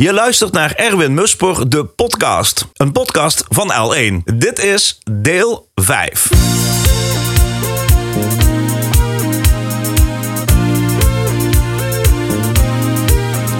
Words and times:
Je 0.00 0.12
luistert 0.12 0.52
naar 0.52 0.72
Erwin 0.72 1.14
Musper, 1.14 1.68
de 1.68 1.84
podcast. 1.84 2.66
Een 2.74 2.92
podcast 2.92 3.44
van 3.48 3.72
L1. 3.72 4.34
Dit 4.34 4.58
is 4.58 4.98
deel 5.12 5.68
5. 5.74 6.30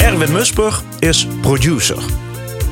Erwin 0.03 0.33
Musper 0.33 0.81
is 0.99 1.27
producer. 1.41 1.99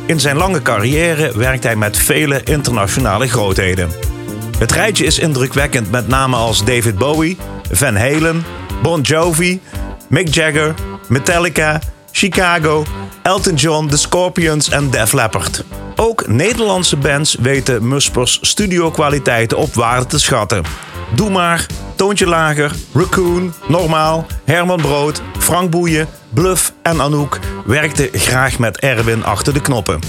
In 0.07 0.21
zijn 0.21 0.37
lange 0.37 0.63
carrière 0.63 1.39
werkt 1.39 1.63
hij 1.63 1.77
met 1.77 1.99
vele 1.99 2.43
internationale 2.43 3.29
grootheden. 3.29 3.91
Het 4.59 4.73
rijtje 4.73 5.05
is 5.05 5.19
indrukwekkend 5.19 5.91
met 5.91 6.09
namen 6.09 6.39
als 6.39 6.65
David 6.65 6.99
Bowie, 6.99 7.37
Van 7.71 7.97
Halen, 7.97 8.45
Bon 8.83 9.01
Jovi, 9.01 9.61
Mick 10.09 10.35
Jagger, 10.35 10.75
Metallica, 11.09 11.81
Chicago, 12.13 12.85
Elton 13.29 13.55
John, 13.55 13.87
The 13.87 13.97
Scorpions 13.97 14.69
en 14.69 14.91
Def 14.91 15.13
Leppard. 15.13 15.65
Ook 15.97 16.27
Nederlandse 16.27 16.97
bands 16.97 17.37
weten 17.41 17.89
Muspers 17.89 18.39
studiokwaliteiten 18.43 19.59
op 19.59 19.75
waarde 19.75 20.07
te 20.07 20.19
schatten. 20.19 20.63
Doe 21.15 21.31
maar, 21.31 21.67
Toontje 21.95 22.27
Lager, 22.27 22.73
Raccoon, 22.95 23.53
Normaal, 23.67 24.27
Herman 24.45 24.81
Brood, 24.81 25.23
Frank 25.39 25.71
Boeien, 25.71 26.07
Bluff 26.29 26.73
en 26.83 27.01
Anouk 27.01 27.39
werkten 27.67 28.09
graag 28.13 28.59
met 28.59 28.79
Erwin 28.79 29.25
achter 29.25 29.55
de 29.55 29.61
knoppen. 29.61 30.01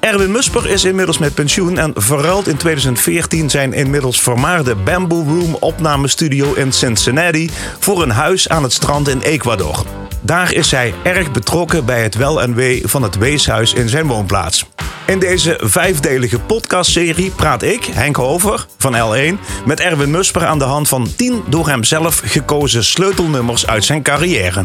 Erwin 0.00 0.30
Musper 0.30 0.66
is 0.70 0.84
inmiddels 0.84 1.18
met 1.18 1.34
pensioen 1.34 1.78
en 1.78 1.92
verruilt 1.94 2.48
in 2.48 2.56
2014 2.56 3.50
zijn 3.50 3.72
inmiddels 3.72 4.20
vermaarde 4.20 4.74
Bamboo 4.74 5.24
Room 5.24 5.54
opnamestudio 5.54 6.54
in 6.54 6.72
Cincinnati 6.72 7.50
voor 7.78 8.02
een 8.02 8.10
huis 8.10 8.48
aan 8.48 8.62
het 8.62 8.72
strand 8.72 9.08
in 9.08 9.20
Ecuador. 9.20 9.84
Daar 10.20 10.52
is 10.52 10.70
hij 10.70 10.94
erg 11.02 11.30
betrokken 11.30 11.84
bij 11.84 12.02
het 12.02 12.14
wel 12.14 12.42
en 12.42 12.54
wee 12.54 12.82
van 12.84 13.02
het 13.02 13.16
weeshuis 13.16 13.72
in 13.72 13.88
zijn 13.88 14.06
woonplaats. 14.06 14.66
In 15.06 15.18
deze 15.18 15.60
vijfdelige 15.62 16.38
podcastserie 16.38 17.30
praat 17.30 17.62
ik, 17.62 17.84
Henk 17.84 18.16
Hover 18.16 18.66
van 18.78 18.94
L1, 18.94 19.64
met 19.64 19.80
Erwin 19.80 20.10
Musper 20.10 20.46
aan 20.46 20.58
de 20.58 20.64
hand 20.64 20.88
van 20.88 21.08
10 21.16 21.42
door 21.48 21.68
hem 21.68 21.84
zelf 21.84 22.22
gekozen 22.24 22.84
sleutelnummers 22.84 23.66
uit 23.66 23.84
zijn 23.84 24.02
carrière. 24.02 24.64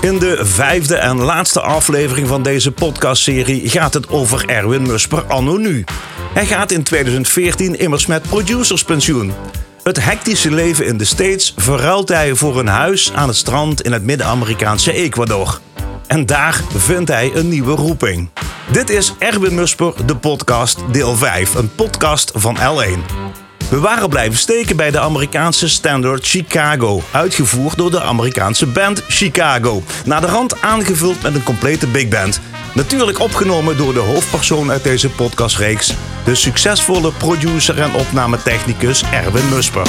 In 0.00 0.18
de 0.18 0.38
vijfde 0.42 0.96
en 0.96 1.16
laatste 1.16 1.60
aflevering 1.60 2.28
van 2.28 2.42
deze 2.42 2.72
podcastserie 2.72 3.68
gaat 3.68 3.94
het 3.94 4.08
over 4.08 4.48
Erwin 4.48 4.82
Musper 4.82 5.22
anno 5.22 5.56
nu. 5.56 5.84
Hij 6.34 6.46
gaat 6.46 6.70
in 6.70 6.82
2014 6.82 7.78
immers 7.78 8.06
met 8.06 8.22
producerspensioen. 8.22 9.32
Het 9.84 10.04
hectische 10.04 10.50
leven 10.50 10.86
in 10.86 10.96
de 10.96 11.04
States 11.04 11.54
verruilt 11.56 12.08
hij 12.08 12.34
voor 12.34 12.58
een 12.58 12.66
huis 12.66 13.12
aan 13.12 13.28
het 13.28 13.36
strand 13.36 13.82
in 13.82 13.92
het 13.92 14.02
Midden-Amerikaanse 14.02 14.92
Ecuador. 14.92 15.60
En 16.06 16.26
daar 16.26 16.60
vindt 16.76 17.10
hij 17.10 17.30
een 17.34 17.48
nieuwe 17.48 17.74
roeping. 17.74 18.30
Dit 18.70 18.90
is 18.90 19.14
Erwin 19.18 19.54
Musper, 19.54 20.06
de 20.06 20.16
podcast, 20.16 20.78
deel 20.92 21.16
5, 21.16 21.54
een 21.54 21.74
podcast 21.74 22.32
van 22.34 22.56
L1. 22.56 23.24
We 23.70 23.78
waren 23.80 24.08
blijven 24.08 24.38
steken 24.38 24.76
bij 24.76 24.90
de 24.90 25.00
Amerikaanse 25.00 25.68
standard 25.68 26.26
Chicago, 26.26 27.02
uitgevoerd 27.12 27.76
door 27.76 27.90
de 27.90 28.00
Amerikaanse 28.00 28.66
band 28.66 29.02
Chicago. 29.08 29.82
Na 30.04 30.20
de 30.20 30.26
rand 30.26 30.60
aangevuld 30.60 31.22
met 31.22 31.34
een 31.34 31.42
complete 31.42 31.86
big 31.86 32.08
band. 32.08 32.40
Natuurlijk 32.74 33.18
opgenomen 33.18 33.76
door 33.76 33.92
de 33.92 34.00
hoofdpersoon 34.00 34.70
uit 34.70 34.82
deze 34.82 35.10
podcastreeks, 35.10 35.94
de 36.24 36.34
succesvolle 36.34 37.12
producer 37.12 37.80
en 37.80 37.94
opnametechnicus 37.94 39.02
Erwin 39.02 39.48
Musper. 39.48 39.86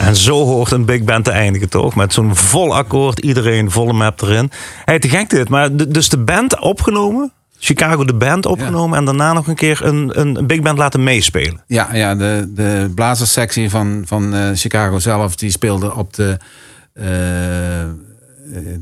En 0.00 0.16
zo 0.16 0.44
hoort 0.44 0.70
een 0.70 0.84
big 0.84 1.02
band 1.04 1.24
te 1.24 1.30
eindigen, 1.30 1.68
toch? 1.68 1.94
Met 1.94 2.12
zo'n 2.12 2.36
vol 2.36 2.76
akkoord, 2.76 3.18
iedereen 3.18 3.70
volle 3.70 3.92
map 3.92 4.22
erin. 4.22 4.50
Hey, 4.84 4.98
te 4.98 5.08
gek 5.08 5.30
dit. 5.30 5.48
Maar 5.48 5.76
de- 5.76 5.88
dus 5.88 6.08
de 6.08 6.18
band 6.18 6.60
opgenomen, 6.60 7.32
Chicago 7.58 8.04
de 8.04 8.14
band 8.14 8.46
opgenomen... 8.46 8.98
en 8.98 9.04
daarna 9.04 9.32
nog 9.32 9.46
een 9.46 9.54
keer 9.54 9.84
een, 9.84 10.20
een 10.20 10.46
big 10.46 10.60
band 10.60 10.78
laten 10.78 11.02
meespelen. 11.02 11.62
Ja, 11.66 11.88
ja 11.92 12.14
de, 12.14 12.50
de 12.54 12.92
blazerssectie 12.94 13.70
van, 13.70 14.02
van 14.06 14.34
eh, 14.34 14.48
Chicago 14.54 14.98
zelf, 14.98 15.36
die 15.36 15.50
speelde 15.50 15.94
op 15.94 16.14
de, 16.14 16.38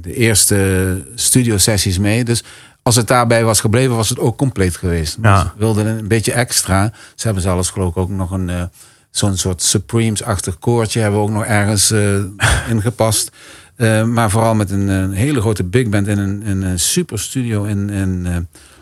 de 0.01 0.15
eerste 0.15 1.03
studiosessies 1.15 1.99
mee. 1.99 2.25
Dus 2.25 2.45
als 2.83 2.97
het 2.97 3.07
daarbij 3.07 3.45
was 3.45 3.61
gebleven, 3.61 3.97
was 3.97 4.09
het 4.09 4.19
ook 4.19 4.37
compleet 4.39 4.77
geweest. 4.77 5.19
Ja. 5.23 5.43
We 5.43 5.51
wilden 5.59 5.87
een 5.87 6.09
beetje 6.09 6.33
extra. 6.33 6.93
Ze 7.15 7.25
hebben 7.25 7.43
zelfs 7.43 7.71
geloof 7.71 7.91
ik 7.91 7.97
ook 7.97 8.09
nog 8.11 8.31
een 8.31 8.49
eh, 8.51 8.63
zo'n 9.11 9.37
soort 9.37 9.63
Supremes-achtig 9.63 10.59
koortje 10.59 11.01
hebben 11.01 11.21
we 11.21 11.27
ook 11.27 11.33
nog 11.33 11.45
ergens 11.45 11.91
eh, 11.91 12.19
ingepast. 12.73 13.31
Eh, 13.77 14.05
maar 14.05 14.31
vooral 14.31 14.55
met 14.55 14.71
een, 14.71 14.89
een 14.89 15.13
hele 15.13 15.41
grote 15.41 15.65
big 15.65 15.89
band 15.89 16.07
in 16.07 16.19
een, 16.19 16.43
in 16.43 16.63
een 16.63 16.79
super 16.79 17.19
studio 17.19 17.65
in, 17.65 17.91
in 17.91 18.27
eh, 18.27 18.37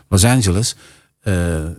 Los 0.09 0.25
Angeles. 0.25 0.77
Eh, 1.21 1.35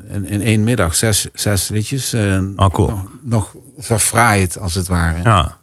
in, 0.09 0.25
in 0.25 0.41
één 0.41 0.63
middag 0.63 0.95
zes, 0.95 1.27
zes 1.33 1.67
liedjes. 1.69 2.13
eh, 2.13 2.39
Oh, 2.55 2.69
cool. 2.69 2.87
nog, 2.87 3.05
nog 3.21 3.55
verfraaid 3.77 4.57
als 4.59 4.73
het 4.75 4.87
ware. 4.87 5.21
Ja. 5.23 5.57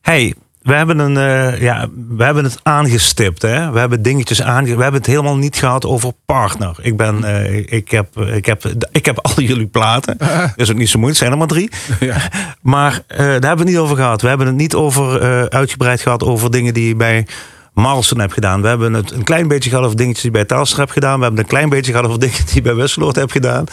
Hey, 0.00 0.34
we 0.70 0.76
hebben, 0.76 0.98
een, 0.98 1.16
eh, 1.16 1.60
ja, 1.60 1.88
we 2.08 2.24
hebben 2.24 2.44
het 2.44 2.58
aangestipt. 2.62 3.42
Hè? 3.42 3.70
We 3.70 3.78
hebben 3.78 4.02
dingetjes 4.02 4.42
aange... 4.42 4.76
We 4.76 4.82
hebben 4.82 5.00
het 5.00 5.06
helemaal 5.06 5.36
niet 5.36 5.56
gehad 5.56 5.86
over 5.86 6.12
partner. 6.24 6.76
Ik, 6.80 6.96
ben, 6.96 7.24
eh, 7.24 7.72
ik, 7.72 7.90
heb, 7.90 8.18
ik, 8.18 8.46
heb, 8.46 8.62
ik 8.92 9.06
heb 9.06 9.18
al 9.26 9.42
jullie 9.42 9.66
platen. 9.66 10.18
Dat 10.18 10.52
is 10.66 10.70
ook 10.70 10.76
niet 10.76 10.88
zo 10.88 10.98
moeilijk, 10.98 11.20
het 11.20 11.28
zijn 11.28 11.30
er 11.30 11.38
maar 11.38 11.46
drie. 11.46 11.70
Ja. 12.10 12.16
Maar 12.60 13.02
eh, 13.06 13.18
daar 13.18 13.26
hebben 13.26 13.40
we 13.40 13.62
het 13.62 13.68
niet 13.68 13.78
over 13.78 13.96
gehad. 13.96 14.22
We 14.22 14.28
hebben 14.28 14.46
het 14.46 14.56
niet 14.56 14.74
over, 14.74 15.20
uitgebreid 15.50 16.00
gehad 16.00 16.22
over 16.22 16.50
dingen 16.50 16.74
die 16.74 16.88
je 16.88 16.96
bij 16.96 17.26
Marlson 17.74 18.20
hebt 18.20 18.32
gedaan. 18.32 18.62
We 18.62 18.68
hebben 18.68 18.92
het 18.92 19.10
een 19.10 19.24
klein 19.24 19.48
beetje 19.48 19.70
gehad 19.70 19.84
over 19.84 19.96
dingetjes 19.96 20.22
die 20.22 20.32
je 20.32 20.36
bij 20.38 20.46
Telstra 20.46 20.80
hebt 20.80 20.92
gedaan. 20.92 21.16
We 21.16 21.22
hebben 21.22 21.40
een 21.40 21.46
klein 21.46 21.68
beetje 21.68 21.92
gehad 21.92 22.06
over 22.06 22.20
dingen 22.20 22.44
die 22.44 22.54
je 22.54 22.62
bij 22.62 22.74
Westloord 22.74 23.16
hebt 23.16 23.32
gedaan. 23.32 23.64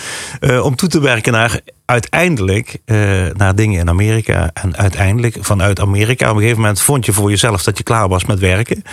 Om 0.62 0.76
toe 0.76 0.90
te 0.90 1.00
werken 1.00 1.32
naar 1.32 1.62
uiteindelijk 1.88 2.78
eh, 2.86 2.98
naar 3.34 3.56
dingen 3.56 3.80
in 3.80 3.90
Amerika. 3.90 4.50
En 4.54 4.78
uiteindelijk 4.78 5.38
vanuit 5.40 5.80
Amerika. 5.80 6.30
Op 6.30 6.36
een 6.36 6.42
gegeven 6.42 6.62
moment 6.62 6.82
vond 6.82 7.06
je 7.06 7.14
voor 7.14 7.30
jezelf 7.30 7.64
dat 7.64 7.78
je 7.78 7.84
klaar 7.84 8.08
was 8.08 8.26
met 8.26 8.40
werken. 8.40 8.84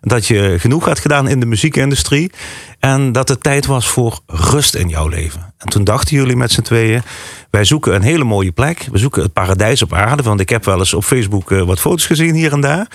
Dat 0.00 0.26
je 0.26 0.56
genoeg 0.58 0.84
had 0.84 0.98
gedaan 0.98 1.28
in 1.28 1.40
de 1.40 1.46
muziekindustrie. 1.46 2.32
En 2.78 3.12
dat 3.12 3.28
het 3.28 3.42
tijd 3.42 3.66
was 3.66 3.88
voor 3.88 4.20
rust 4.26 4.74
in 4.74 4.88
jouw 4.88 5.08
leven. 5.08 5.52
En 5.58 5.68
toen 5.68 5.84
dachten 5.84 6.16
jullie 6.16 6.36
met 6.36 6.52
z'n 6.52 6.60
tweeën. 6.60 7.02
Wij 7.50 7.64
zoeken 7.64 7.94
een 7.94 8.02
hele 8.02 8.24
mooie 8.24 8.52
plek. 8.52 8.88
We 8.92 8.98
zoeken 8.98 9.22
het 9.22 9.32
paradijs 9.32 9.82
op 9.82 9.92
aarde. 9.92 10.22
Want 10.22 10.40
ik 10.40 10.48
heb 10.48 10.64
wel 10.64 10.78
eens 10.78 10.94
op 10.94 11.04
Facebook 11.04 11.50
eh, 11.50 11.62
wat 11.62 11.80
foto's 11.80 12.06
gezien 12.06 12.34
hier 12.34 12.52
en 12.52 12.60
daar. 12.60 12.86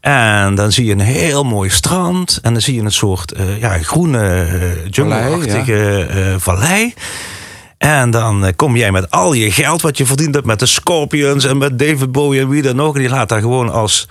Ja. 0.00 0.44
En 0.44 0.54
dan 0.54 0.72
zie 0.72 0.84
je 0.84 0.92
een 0.92 1.00
heel 1.00 1.44
mooi 1.44 1.70
strand. 1.70 2.38
En 2.42 2.52
dan 2.52 2.62
zie 2.62 2.74
je 2.74 2.82
een 2.82 2.92
soort 2.92 3.32
eh, 3.32 3.60
ja, 3.60 3.78
groene 3.78 4.48
jungle-achtige 4.90 6.06
vallei. 6.38 6.94
En 7.80 8.10
dan 8.10 8.44
eh, 8.44 8.52
kom 8.56 8.76
jij 8.76 8.92
met 8.92 9.10
al 9.10 9.32
je 9.32 9.52
geld 9.52 9.80
wat 9.80 9.96
je 9.96 10.06
verdiend 10.06 10.34
hebt 10.34 10.46
met 10.46 10.58
de 10.58 10.66
Scorpions 10.66 11.44
en 11.44 11.58
met 11.58 11.78
David 11.78 12.12
Bowie 12.12 12.40
en 12.40 12.48
wie 12.48 12.62
dan 12.62 12.80
ook. 12.80 12.94
En 12.94 13.00
die 13.00 13.10
laat 13.10 13.28
daar 13.28 13.40
gewoon 13.40 13.72
als 13.72 14.08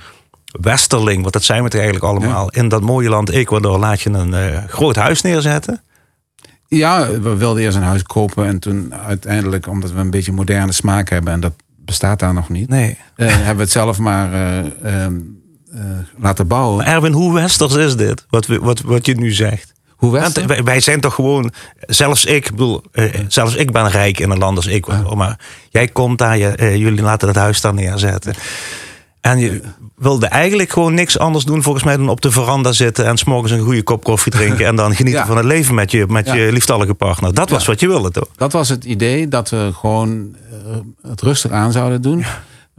westerling, 0.62 1.21
want 1.21 1.33
dat 1.33 1.44
zijn 1.44 1.63
we 1.63 1.69
toch 1.69 1.81
eigenlijk 1.81 2.12
allemaal, 2.12 2.50
in 2.50 2.69
dat 2.69 2.81
mooie 2.81 3.10
land 3.10 3.30
Ecuador 3.30 3.80
laat 3.80 4.01
je 4.01 4.10
een 4.10 4.33
eh, 4.33 4.63
groot 4.68 4.95
huis 4.95 5.21
neerzetten. 5.21 5.81
Ja, 6.68 7.07
we 7.19 7.36
wilden 7.36 7.63
eerst 7.63 7.77
een 7.77 7.83
huis 7.83 8.04
kopen 8.04 8.45
en 8.45 8.60
toen 8.60 8.95
uiteindelijk, 8.95 9.68
omdat 9.68 9.92
we 9.92 10.00
een 10.00 10.10
beetje 10.10 10.31
moderne 10.31 10.71
smaak 10.71 11.10
hebben 11.10 11.33
en 11.33 11.39
dat 11.39 11.54
bestaat 11.86 12.19
daar 12.19 12.33
nog 12.33 12.50
niet, 12.50 12.69
Nee. 12.69 12.98
eh, 13.16 13.27
hebben 13.36 13.56
we 13.56 13.62
het 13.62 13.71
zelf 13.71 14.00
maar 14.00 14.33
eh, 14.33 15.04
ehm, 15.04 15.16
eh, 15.71 15.81
laten 16.18 16.48
bouwen. 16.48 16.77
Maar 16.77 16.88
Erwin, 16.88 17.12
hoe 17.12 17.33
westers 17.33 17.75
is 17.75 17.95
dit? 17.95 18.25
Wat, 18.30 18.45
wat, 18.48 18.81
wat 18.81 19.06
je 19.06 19.16
nu 19.16 19.31
zegt. 19.31 19.69
Hoe 20.00 20.12
wij, 20.12 20.63
wij 20.63 20.80
zijn 20.80 21.00
toch 21.01 21.13
gewoon, 21.16 21.51
zelfs 21.80 22.25
ik, 22.25 22.46
ik 22.46 22.51
bedoel, 22.51 22.81
eh, 22.92 23.06
zelfs 23.28 23.56
ik 23.56 23.72
ben 23.72 23.90
rijk 23.90 24.19
in 24.19 24.30
een 24.30 24.38
land 24.38 24.57
als 24.57 24.66
Ecuador. 24.66 25.18
Maar 25.18 25.40
jij 25.69 25.88
komt 25.88 26.18
daar, 26.18 26.38
je, 26.38 26.48
eh, 26.48 26.75
jullie 26.75 27.01
laten 27.01 27.28
het 27.28 27.38
huis 27.38 27.62
daar 27.62 27.74
neerzetten. 27.74 28.34
En 29.22 29.40
je 29.40 29.62
wilde 29.96 30.25
eigenlijk 30.28 30.72
gewoon 30.72 30.94
niks 30.94 31.18
anders 31.19 31.46
doen, 31.46 31.63
volgens 31.63 31.84
mij, 31.84 31.98
dan 31.98 32.10
op 32.10 32.22
de 32.22 32.31
veranda 32.31 32.72
zitten 32.72 33.06
en 33.06 33.18
s'morgens 33.18 33.51
een 33.51 33.60
goede 33.63 33.84
kop 33.84 34.04
koffie 34.04 34.31
drinken. 34.31 34.66
En 34.66 34.75
dan 34.75 34.96
genieten 34.96 35.22
Ja. 35.22 35.28
van 35.28 35.38
het 35.38 35.46
leven 35.46 35.75
met 35.75 35.92
je, 35.92 36.06
met 36.07 36.25
Ja. 36.25 36.34
je 36.34 36.52
lieftallige 36.52 36.94
partner. 36.94 37.34
Dat 37.34 37.50
was 37.50 37.62
Ja. 37.66 37.68
wat 37.72 37.80
je 37.80 37.88
wilde, 37.88 38.12
toch? 38.12 38.28
Dat 38.36 38.52
was 38.52 38.69
het 38.69 38.84
idee 38.84 39.28
dat 39.28 39.50
we 39.50 39.72
gewoon 39.74 40.36
eh, 40.52 41.10
het 41.10 41.22
rustig 41.22 41.52
aan 41.52 41.72
zouden 41.72 42.02
doen. 42.02 42.25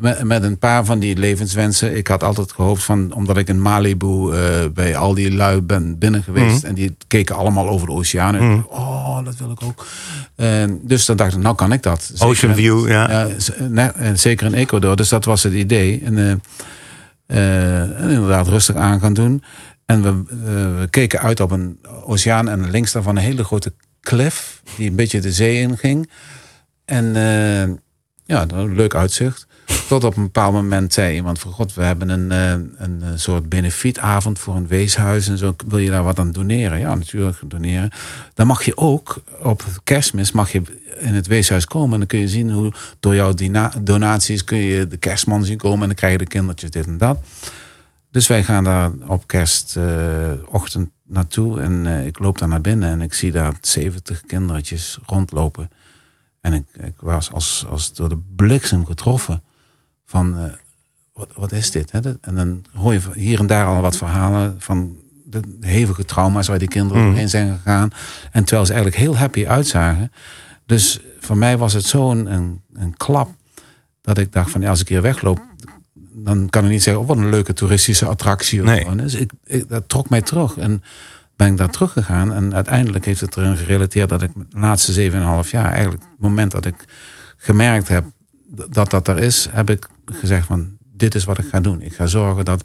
Met, 0.00 0.24
met 0.24 0.42
een 0.42 0.58
paar 0.58 0.84
van 0.84 0.98
die 0.98 1.16
levenswensen. 1.16 1.96
Ik 1.96 2.06
had 2.06 2.22
altijd 2.22 2.52
gehoopt 2.52 2.82
van, 2.82 3.12
omdat 3.14 3.36
ik 3.36 3.48
in 3.48 3.62
Malibu 3.62 4.32
eh, 4.32 4.40
bij 4.74 4.96
al 4.96 5.14
die 5.14 5.32
lui 5.34 5.60
ben 5.60 5.98
binnen 5.98 6.22
geweest. 6.22 6.64
En 6.64 6.74
die 6.74 6.96
keken 7.06 7.36
allemaal 7.36 7.68
over 7.68 7.86
de 7.86 7.92
oceaan. 7.92 8.34
En 8.36 8.56
dacht, 8.56 8.68
oh, 8.68 9.24
dat 9.24 9.36
wil 9.36 9.50
ik 9.50 9.62
ook. 9.62 9.86
Dus 10.82 11.04
dan 11.06 11.16
dacht 11.16 11.32
ik, 11.32 11.42
nou 11.42 11.54
kan 11.54 11.72
ik 11.72 11.82
dat. 11.82 12.02
Zeker 12.02 12.26
Ocean 12.26 12.50
in- 12.50 12.56
View, 12.58 12.88
ja. 12.88 13.28
en 13.94 14.18
zeker 14.18 14.46
in 14.46 14.54
Ecuador. 14.54 14.96
Dus 14.96 15.08
dat 15.08 15.24
was 15.24 15.42
het 15.42 15.52
idee. 15.52 16.02
En, 16.04 16.18
eh, 16.18 16.30
eh, 17.26 17.80
en 18.02 18.10
inderdaad 18.10 18.48
rustig 18.48 18.76
aan 18.76 19.00
gaan 19.00 19.14
doen. 19.14 19.42
En 19.86 20.02
we, 20.02 20.22
we 20.80 20.88
keken 20.90 21.20
uit 21.20 21.40
op 21.40 21.50
een 21.50 21.78
oceaan. 22.04 22.48
En 22.48 22.70
links 22.70 22.92
daarvan 22.92 23.16
een 23.16 23.22
hele 23.22 23.44
grote 23.44 23.72
klif. 24.00 24.62
Die 24.76 24.88
een 24.90 24.96
beetje 24.96 25.20
de 25.20 25.32
zee 25.32 25.60
in 25.60 25.76
ging. 25.78 26.10
En 26.84 27.12
ja, 28.30 28.46
een 28.48 28.74
leuk 28.74 28.94
uitzicht. 28.94 29.46
Tot 29.88 30.04
op 30.04 30.16
een 30.16 30.22
bepaald 30.22 30.52
moment 30.52 30.92
zei 30.92 31.14
iemand 31.14 31.38
van... 31.38 31.52
God, 31.52 31.74
we 31.74 31.82
hebben 31.82 32.08
een, 32.08 32.32
eh, 32.32 32.50
een 32.84 33.02
eh, 33.02 33.08
soort 33.14 33.48
benefietavond 33.48 34.38
voor 34.38 34.56
een 34.56 34.66
weeshuis. 34.66 35.28
En 35.28 35.38
zo, 35.38 35.54
wil 35.68 35.78
je 35.78 35.90
daar 35.90 36.02
wat 36.02 36.18
aan 36.18 36.32
doneren? 36.32 36.78
Ja, 36.78 36.94
natuurlijk 36.94 37.38
doneren. 37.46 37.90
Dan 38.34 38.46
mag 38.46 38.62
je 38.62 38.76
ook 38.76 39.22
op 39.42 39.64
kerstmis 39.84 40.32
mag 40.32 40.52
je 40.52 40.62
in 40.98 41.14
het 41.14 41.26
weeshuis 41.26 41.64
komen. 41.64 41.92
En 41.92 41.98
dan 41.98 42.06
kun 42.06 42.18
je 42.18 42.28
zien 42.28 42.50
hoe 42.50 42.72
door 43.00 43.14
jouw 43.14 43.32
donaties... 43.82 44.44
kun 44.44 44.58
je 44.58 44.88
de 44.88 44.96
kerstman 44.96 45.44
zien 45.44 45.58
komen. 45.58 45.80
En 45.80 45.86
dan 45.86 45.96
krijgen 45.96 46.18
de 46.18 46.26
kindertjes 46.26 46.70
dit 46.70 46.86
en 46.86 46.98
dat. 46.98 47.18
Dus 48.10 48.26
wij 48.26 48.44
gaan 48.44 48.64
daar 48.64 48.90
op 49.06 49.26
kerstochtend 49.26 50.90
naartoe. 51.06 51.60
En 51.60 51.86
eh, 51.86 52.06
ik 52.06 52.18
loop 52.18 52.38
daar 52.38 52.48
naar 52.48 52.60
binnen 52.60 52.90
en 52.90 53.00
ik 53.00 53.14
zie 53.14 53.32
daar 53.32 53.54
70 53.60 54.20
kindertjes 54.26 54.98
rondlopen. 55.06 55.70
En 56.40 56.52
ik, 56.52 56.64
ik 56.84 56.94
was 56.96 57.32
als, 57.32 57.66
als 57.68 57.94
door 57.94 58.08
de 58.08 58.18
bliksem 58.36 58.86
getroffen 58.86 59.42
van 60.04 60.38
eh, 60.38 60.44
wat, 61.12 61.28
wat 61.34 61.52
is 61.52 61.70
dit? 61.70 61.92
Hè? 61.92 62.00
En 62.20 62.34
dan 62.34 62.64
hoor 62.74 62.92
je 62.92 63.00
hier 63.14 63.38
en 63.38 63.46
daar 63.46 63.66
al 63.66 63.80
wat 63.80 63.96
verhalen 63.96 64.56
van 64.58 64.96
de 65.24 65.42
hevige 65.60 66.04
trauma's 66.04 66.48
waar 66.48 66.58
die 66.58 66.68
kinderen 66.68 67.02
doorheen 67.02 67.28
zijn 67.28 67.56
gegaan. 67.56 67.90
En 68.30 68.44
terwijl 68.44 68.66
ze 68.66 68.72
eigenlijk 68.72 69.02
heel 69.02 69.16
happy 69.16 69.46
uitzagen. 69.46 70.12
Dus 70.66 71.00
voor 71.20 71.36
mij 71.36 71.58
was 71.58 71.72
het 71.72 71.84
zo'n 71.84 72.32
een, 72.32 72.60
een 72.72 72.96
klap 72.96 73.30
dat 74.00 74.18
ik 74.18 74.32
dacht 74.32 74.50
van 74.50 74.60
ja, 74.60 74.68
als 74.68 74.80
ik 74.80 74.88
hier 74.88 75.02
wegloop, 75.02 75.40
dan 76.12 76.48
kan 76.50 76.64
ik 76.64 76.70
niet 76.70 76.82
zeggen, 76.82 77.02
oh, 77.02 77.08
wat 77.08 77.16
een 77.16 77.30
leuke 77.30 77.52
toeristische 77.52 78.06
attractie. 78.06 78.62
Nee. 78.62 78.96
Dus 78.96 79.14
ik, 79.14 79.32
ik, 79.44 79.68
dat 79.68 79.88
trok 79.88 80.08
mij 80.08 80.22
terug. 80.22 80.56
En 80.56 80.82
ben 81.40 81.50
ik 81.52 81.56
daar 81.56 81.70
teruggegaan. 81.70 82.32
En 82.32 82.54
uiteindelijk 82.54 83.04
heeft 83.04 83.20
het 83.20 83.36
erin 83.36 83.56
gerelateerd 83.56 84.08
dat 84.08 84.22
ik 84.22 84.30
de 84.34 84.58
laatste 84.58 85.10
7,5 85.44 85.50
jaar, 85.50 85.72
eigenlijk 85.72 86.02
het 86.02 86.20
moment 86.20 86.50
dat 86.50 86.66
ik 86.66 86.84
gemerkt 87.36 87.88
heb 87.88 88.04
dat 88.68 88.90
dat 88.90 89.08
er 89.08 89.18
is, 89.18 89.48
heb 89.50 89.70
ik 89.70 89.88
gezegd 90.04 90.46
van 90.46 90.76
dit 90.92 91.14
is 91.14 91.24
wat 91.24 91.38
ik 91.38 91.48
ga 91.50 91.60
doen. 91.60 91.82
Ik 91.82 91.94
ga 91.94 92.06
zorgen 92.06 92.44
dat, 92.44 92.64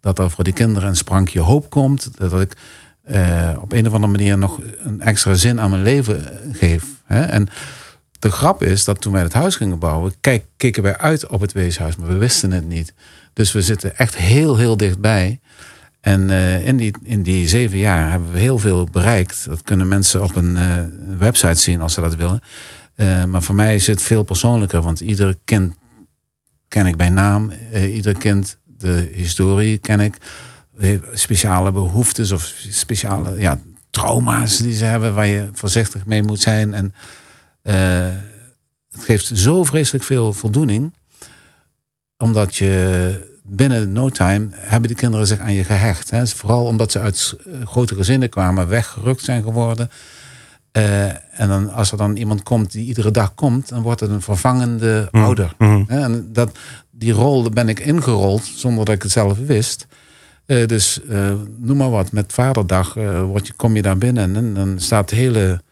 dat 0.00 0.18
er 0.18 0.30
voor 0.30 0.44
die 0.44 0.52
kinderen 0.52 0.88
een 0.88 0.96
sprankje 0.96 1.40
hoop 1.40 1.70
komt. 1.70 2.18
Dat 2.18 2.40
ik 2.40 2.56
eh, 3.02 3.50
op 3.60 3.72
een 3.72 3.86
of 3.86 3.92
andere 3.92 4.12
manier 4.12 4.38
nog 4.38 4.60
een 4.78 5.00
extra 5.00 5.34
zin 5.34 5.60
aan 5.60 5.70
mijn 5.70 5.82
leven 5.82 6.32
eh, 6.32 6.58
geef. 6.58 6.84
Hè? 7.04 7.22
En 7.22 7.48
de 8.18 8.30
grap 8.30 8.62
is 8.62 8.84
dat 8.84 9.00
toen 9.00 9.12
wij 9.12 9.22
het 9.22 9.32
huis 9.32 9.56
gingen 9.56 9.78
bouwen, 9.78 10.12
kijk, 10.20 10.44
keken 10.56 10.82
wij 10.82 10.96
uit 10.96 11.26
op 11.26 11.40
het 11.40 11.52
weeshuis, 11.52 11.96
maar 11.96 12.08
we 12.08 12.16
wisten 12.16 12.50
het 12.50 12.68
niet. 12.68 12.94
Dus 13.32 13.52
we 13.52 13.62
zitten 13.62 13.96
echt 13.96 14.16
heel, 14.16 14.56
heel 14.56 14.76
dichtbij. 14.76 15.40
En 16.04 16.30
eh, 16.30 16.66
in, 16.66 16.76
die, 16.76 16.94
in 17.02 17.22
die 17.22 17.48
zeven 17.48 17.78
jaar 17.78 18.10
hebben 18.10 18.32
we 18.32 18.38
heel 18.38 18.58
veel 18.58 18.88
bereikt. 18.92 19.44
Dat 19.44 19.62
kunnen 19.62 19.88
mensen 19.88 20.22
op 20.22 20.36
een 20.36 20.56
eh, 20.56 20.78
website 21.18 21.60
zien 21.60 21.80
als 21.80 21.94
ze 21.94 22.00
dat 22.00 22.14
willen. 22.14 22.40
Eh, 22.94 23.24
maar 23.24 23.42
voor 23.42 23.54
mij 23.54 23.74
is 23.74 23.86
het 23.86 24.02
veel 24.02 24.22
persoonlijker, 24.22 24.82
want 24.82 25.00
ieder 25.00 25.36
kind 25.44 25.74
ken 26.68 26.86
ik 26.86 26.96
bij 26.96 27.08
naam. 27.08 27.52
Ieder 27.74 28.18
kind, 28.18 28.58
de 28.64 29.10
historie 29.12 29.78
ken 29.78 30.00
ik. 30.00 30.16
Speciale 31.12 31.72
behoeftes 31.72 32.32
of 32.32 32.54
speciale 32.70 33.40
ja, 33.40 33.60
trauma's 33.90 34.58
die 34.58 34.74
ze 34.74 34.84
hebben 34.84 35.14
waar 35.14 35.26
je 35.26 35.48
voorzichtig 35.52 36.06
mee 36.06 36.22
moet 36.22 36.40
zijn. 36.40 36.74
En 36.74 36.94
het 38.90 39.04
geeft 39.04 39.30
zo 39.34 39.64
vreselijk 39.64 40.04
veel 40.04 40.32
voldoening. 40.32 40.94
Omdat 42.16 42.56
je 42.56 43.33
binnen 43.46 43.92
no 43.92 44.08
time 44.08 44.48
hebben 44.52 44.88
die 44.88 44.96
kinderen 44.96 45.26
zich 45.26 45.38
aan 45.38 45.52
je 45.52 45.64
gehecht. 45.64 46.10
Hè. 46.10 46.26
Vooral 46.26 46.64
omdat 46.64 46.92
ze 46.92 47.00
uit 47.00 47.36
eh, 47.46 47.66
grote 47.66 47.94
gezinnen 47.94 48.28
kwamen, 48.28 48.68
weggerukt 48.68 49.22
zijn 49.24 49.42
geworden. 49.42 49.90
Eh, 50.72 51.04
en 51.40 51.48
dan, 51.48 51.72
als 51.72 51.92
er 51.92 51.98
dan 51.98 52.16
iemand 52.16 52.42
komt 52.42 52.72
die 52.72 52.86
iedere 52.86 53.10
dag 53.10 53.34
komt, 53.34 53.68
dan 53.68 53.82
wordt 53.82 54.00
het 54.00 54.10
een 54.10 54.22
vervangende 54.22 55.08
ouder. 55.10 55.54
mhm. 55.58 55.82
Hè, 55.86 56.00
En 56.00 56.28
dat, 56.32 56.58
die 56.90 57.12
rol 57.12 57.50
ben 57.50 57.68
ik 57.68 57.80
ingerold 57.80 58.44
zonder 58.44 58.84
dat 58.84 58.94
ik 58.94 59.02
het 59.02 59.12
zelf 59.12 59.38
wist. 59.38 59.86
Eh, 60.46 60.66
dus 60.66 61.00
noem 61.58 61.76
maar 61.76 61.90
wat, 61.90 62.12
met 62.12 62.32
vaderdag 62.32 62.94
word 63.24 63.46
je, 63.46 63.52
kom 63.52 63.76
je 63.76 63.82
daar 63.82 63.98
binnen 63.98 64.36
en 64.36 64.54
dan 64.54 64.80
staat 64.80 65.08
de 65.08 65.16
hele 65.16 65.62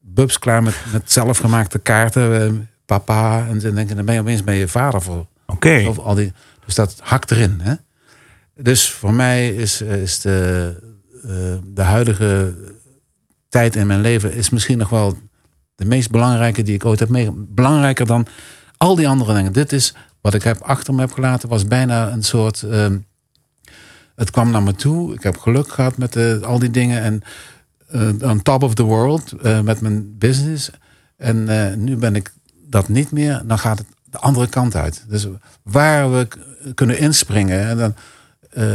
bubs 0.00 0.38
klaar 0.38 0.62
met, 0.62 0.74
met 0.92 1.12
zelfgemaakte 1.12 1.78
kaarten. 1.78 2.68
papa, 2.86 3.46
en 3.48 3.58
dan 3.58 3.74
denk 3.74 3.88
je, 3.88 3.94
dan 3.94 4.04
ben 4.04 4.14
je 4.14 4.20
opeens 4.20 4.44
bij 4.44 4.58
je 4.58 4.68
vader 4.68 5.02
voor. 5.02 5.26
Oké. 5.46 5.84
Of 5.88 5.98
al 5.98 6.14
die, 6.14 6.32
dus 6.68 6.76
dat 6.76 6.96
hakt 7.00 7.30
erin. 7.30 7.60
Hè? 7.62 7.74
Dus 8.54 8.90
voor 8.90 9.14
mij 9.14 9.54
is, 9.54 9.80
is 9.80 10.20
de, 10.20 10.74
eh, 11.22 11.72
de 11.74 11.82
huidige 11.82 12.54
tijd 13.48 13.76
in 13.76 13.86
mijn 13.86 14.00
leven 14.00 14.32
is 14.32 14.50
misschien 14.50 14.78
nog 14.78 14.88
wel 14.88 15.18
de 15.74 15.84
meest 15.84 16.10
belangrijke 16.10 16.62
die 16.62 16.74
ik 16.74 16.84
ooit 16.84 16.98
heb 16.98 17.08
meegemaakt. 17.08 17.54
Belangrijker 17.54 18.06
dan 18.06 18.26
al 18.76 18.94
die 18.94 19.08
andere 19.08 19.34
dingen. 19.34 19.52
Dit 19.52 19.72
is 19.72 19.94
wat 20.20 20.34
ik 20.34 20.42
heb 20.42 20.60
achter 20.60 20.94
me 20.94 21.00
heb 21.00 21.12
gelaten, 21.12 21.48
was 21.48 21.66
bijna 21.66 22.12
een 22.12 22.22
soort. 22.22 22.62
ehm, 22.62 22.98
het 24.14 24.30
kwam 24.30 24.50
naar 24.50 24.62
me 24.62 24.74
toe. 24.74 25.14
Ik 25.14 25.22
heb 25.22 25.36
geluk 25.36 25.72
gehad 25.72 25.96
met 25.96 26.16
eh, 26.16 26.40
al 26.40 26.58
die 26.58 26.70
dingen. 26.70 27.02
En 27.02 27.22
eh, 27.88 28.30
on 28.30 28.42
top 28.42 28.62
of 28.62 28.74
the 28.74 28.82
world 28.82 29.42
met 29.62 29.80
mijn 29.80 30.18
business. 30.18 30.70
En 31.16 31.44
nu 31.84 31.96
ben 31.96 32.14
ik 32.16 32.32
dat 32.66 32.88
niet 32.88 33.10
meer. 33.10 33.42
Dan 33.46 33.58
gaat 33.58 33.78
het 33.78 33.86
de 34.04 34.18
andere 34.18 34.46
kant 34.46 34.74
uit. 34.74 35.04
Dus 35.08 35.26
waar 35.62 36.12
we 36.12 36.28
kunnen 36.74 36.98
inspringen. 36.98 37.68
En 37.68 37.76
dan, 37.76 37.94
eh, 38.50 38.66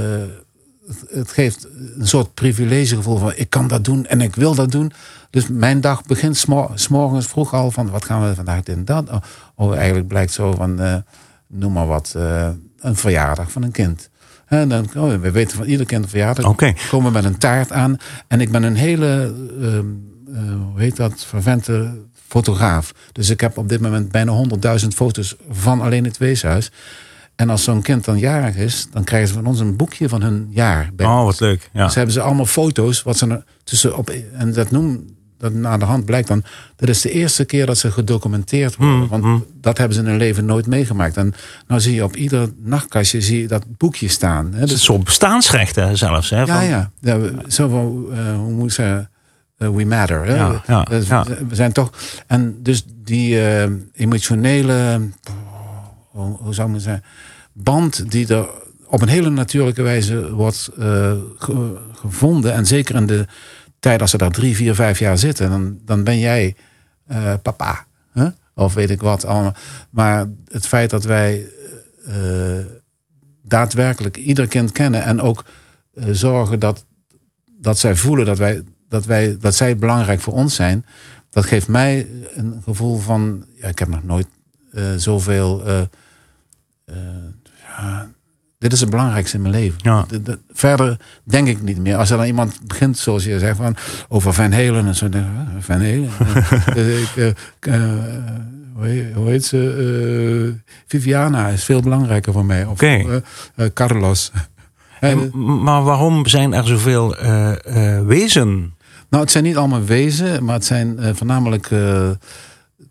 het, 1.10 1.32
geeft 1.32 1.68
een 1.98 2.08
soort 2.08 2.34
privilegegevoel 2.34 3.18
van 3.18 3.34
ik 3.36 3.50
kan 3.50 3.68
dat 3.68 3.84
doen 3.86 4.06
en 4.06 4.22
ik 4.22 4.36
wil 4.36 4.56
dat 4.56 4.72
doen. 4.72 4.92
Dus 5.30 5.48
mijn 5.48 5.82
dag 5.82 6.04
begint 6.04 6.38
smo- 6.38 6.72
s 6.76 6.88
morgens 6.88 7.28
vroeg 7.28 7.54
al 7.54 7.72
van 7.72 7.90
wat 7.90 8.06
gaan 8.06 8.28
we 8.28 8.36
vandaag 8.36 8.64
dit 8.64 8.76
en 8.76 8.86
dat. 8.86 9.10
Oh, 9.10 9.22
oh, 9.56 9.76
eigenlijk 9.76 10.08
blijkt 10.08 10.32
zo 10.32 10.52
van 10.52 10.80
eh, 10.80 10.96
noem 11.48 11.74
maar 11.74 11.88
wat, 11.88 12.14
eh, 12.16 12.50
een 12.80 12.96
verjaardag 12.96 13.52
van 13.52 13.64
een 13.64 13.72
kind. 13.72 14.10
En 14.46 14.70
dan, 14.70 14.90
oh, 14.98 15.16
we 15.22 15.32
weten 15.32 15.58
van 15.58 15.66
ieder 15.66 15.86
kind 15.86 16.04
een 16.04 16.10
verjaardag. 16.10 16.46
Oké. 16.46 16.74
Komen 16.90 17.08
we 17.08 17.14
met 17.14 17.26
een 17.26 17.38
taart 17.38 17.72
aan. 17.72 17.98
En 18.28 18.42
ik 18.42 18.52
ben 18.52 18.64
een 18.64 18.76
hele, 18.76 19.34
ehm, 19.62 19.86
eh, 20.34 20.42
hoe 20.72 20.80
heet 20.80 20.96
dat, 20.96 21.26
vervente 21.26 21.96
fotograaf. 22.28 22.94
Dus 23.12 23.30
ik 23.30 23.42
heb 23.42 23.58
op 23.58 23.70
dit 23.70 23.82
moment 23.82 24.12
bijna 24.12 24.32
100.000 24.32 24.88
foto's 24.96 25.36
van 25.50 25.82
alleen 25.82 26.04
het 26.04 26.18
weeshuis. 26.18 26.72
En 27.36 27.50
als 27.50 27.64
zo'n 27.64 27.82
kind 27.82 28.06
dan 28.06 28.18
jarig 28.20 28.56
is, 28.56 28.88
dan 28.92 29.04
krijgen 29.04 29.28
ze 29.28 29.34
van 29.34 29.46
ons 29.46 29.60
een 29.60 29.76
boekje 29.76 30.10
van 30.10 30.22
hun 30.22 30.48
jaar. 30.52 30.90
Oh, 30.98 31.24
wat 31.24 31.40
leuk. 31.40 31.70
Ja. 31.74 31.86
Dus 31.86 31.96
hebben 31.96 32.14
ze 32.14 32.22
allemaal 32.22 32.46
foto's. 32.46 33.04
Wat 33.04 33.18
ze 33.18 33.28
er 33.28 33.44
tussen 33.64 33.98
op, 33.98 34.10
en 34.34 34.54
dat 34.54 34.72
noem, 34.72 35.06
dat 35.38 35.54
naar 35.54 35.80
de 35.80 35.86
hand 35.86 36.06
blijkt 36.06 36.28
dan. 36.28 36.44
Dat 36.76 36.90
is 36.90 37.02
de 37.02 37.12
eerste 37.12 37.46
keer 37.46 37.66
dat 37.66 37.78
ze 37.78 37.92
gedocumenteerd 37.92 38.76
worden. 38.76 39.08
want 39.08 39.44
dat 39.62 39.78
hebben 39.78 39.96
ze 39.98 40.04
in 40.04 40.08
hun 40.10 40.18
leven 40.18 40.46
nooit 40.46 40.68
meegemaakt. 40.68 41.18
En 41.18 41.34
nou 41.68 41.82
zie 41.82 41.94
je 41.96 42.04
op 42.04 42.16
ieder 42.16 42.50
nachtkastje 42.64 43.22
zie 43.22 43.42
je 43.42 43.48
dat 43.48 43.64
boekje 43.78 44.08
staan. 44.08 44.54
Hè? 44.54 44.64
Is 44.64 44.72
een 44.72 44.78
soort 44.80 45.04
bestaansrechten 45.04 45.98
zelfs. 45.98 46.30
Hè, 46.30 46.40
Ja, 46.40 46.46
van- 46.46 46.66
ja. 46.66 46.92
ja 47.00 47.20
we- 47.20 47.34
zo 47.48 47.68
van, 47.70 48.06
eh, 48.18 48.36
hoe 48.36 48.52
moet 48.52 48.74
zeggen, 48.74 49.10
eh, 49.58 49.70
we 49.70 49.86
matter. 49.86 50.26
Hè? 50.26 50.36
Ja, 50.36 50.62
ja, 50.68 50.84
Dus 50.84 51.08
ja. 51.08 51.26
We 51.48 51.56
zijn 51.56 51.72
toch. 51.72 51.90
En 52.28 52.56
dus 52.62 52.86
die 53.04 53.42
eh, 53.48 53.70
emotionele, 53.94 55.02
hoe, 56.14 56.54
zou 56.54 56.70
maar 56.70 56.80
zeggen, 56.80 57.04
band 57.54 58.12
die 58.12 58.28
er 58.28 58.50
op 58.86 59.02
een 59.02 59.08
hele 59.08 59.30
natuurlijke 59.30 59.82
wijze 59.82 60.34
wordt 60.34 60.70
eh, 60.78 61.14
ge- 61.38 61.78
gevonden. 61.94 62.54
En 62.54 62.66
zeker 62.66 62.96
in 62.96 63.06
de 63.06 63.26
tijd 63.80 64.02
als 64.02 64.12
ze 64.12 64.18
daar 64.18 64.32
drie, 64.32 64.56
vier, 64.56 64.76
vijf 64.76 65.00
jaar 65.00 65.18
zitten, 65.18 65.50
dan, 65.50 65.80
dan 65.86 66.04
ben 66.04 66.20
jij 66.20 66.56
eh, 67.08 67.34
papa. 67.42 67.86
Of 68.56 68.74
weet 68.74 68.90
ik 68.90 69.02
wat 69.02 69.26
allemaal. 69.26 69.56
Maar 69.90 70.28
het 70.48 70.68
feit 70.68 70.90
dat 70.90 71.04
wij 71.04 71.48
eh, 72.06 72.16
daadwerkelijk 73.44 74.18
ieder 74.18 74.48
kind 74.48 74.72
kennen 74.72 75.04
en 75.04 75.22
ook 75.22 75.46
zorgen 76.12 76.60
dat, 76.60 76.86
dat 77.60 77.80
zij 77.80 77.96
voelen 77.96 78.26
dat, 78.26 78.38
wij, 78.38 78.64
dat, 78.90 79.06
wij, 79.06 79.38
dat 79.40 79.56
zij 79.56 79.78
belangrijk 79.78 80.22
voor 80.22 80.34
ons 80.34 80.56
zijn, 80.56 80.86
dat 81.30 81.46
geeft 81.46 81.68
mij 81.68 82.08
een 82.34 82.62
gevoel 82.64 82.98
van, 83.00 83.46
ja, 83.56 83.68
ik 83.68 83.80
heb 83.80 83.88
nog 83.88 84.04
nooit 84.04 84.28
zoveel. 84.98 85.64
Eh, 86.86 86.96
ja, 87.78 88.08
dit 88.58 88.74
is 88.74 88.80
het 88.80 88.90
belangrijkste 88.90 89.36
in 89.36 89.42
mijn 89.42 89.54
leven. 89.54 89.80
Ja. 89.82 90.06
De- 90.08 90.22
de- 90.22 90.40
verder 90.54 91.00
denk 91.24 91.48
ik 91.48 91.62
niet 91.62 91.78
meer. 91.78 91.96
Als 91.96 92.10
er 92.10 92.18
dan 92.18 92.26
iemand 92.26 92.60
begint, 92.68 92.98
zoals 92.98 93.24
je 93.24 93.40
zegt, 93.40 93.58
van, 93.58 93.76
over 94.08 94.34
Van 94.34 94.52
Halen 94.52 94.86
en 94.86 94.96
zo. 94.96 95.10
denk 95.10 95.26
ik, 95.26 95.32
"Huh, 95.54 95.62
Van? 95.62 95.82
Eh, 95.82 97.02
ik, 97.04 97.16
eh, 97.16 97.28
eh, 97.60 99.16
hoe 99.16 99.30
heet- 99.30 99.46
ze? 99.46 100.56
Viviana 100.88 101.48
is 101.48 101.64
veel 101.64 101.82
belangrijker 101.82 102.34
voor 102.34 102.46
mij. 102.46 102.66
Of 102.66 102.72
Oké. 102.72 103.22
Carlos. 103.74 104.32
En, 105.00 105.32
maar 105.64 105.84
waarom 105.84 106.28
zijn 106.28 106.54
er 106.54 106.68
zoveel 106.68 107.16
wezen? 108.06 108.76
Nou, 109.10 109.24
het 109.24 109.32
zijn 109.32 109.44
niet 109.44 109.58
allemaal 109.58 109.84
wezen, 109.84 110.44
maar 110.44 110.56
het 110.56 110.66
zijn 110.66 111.16
voornamelijk 111.16 111.70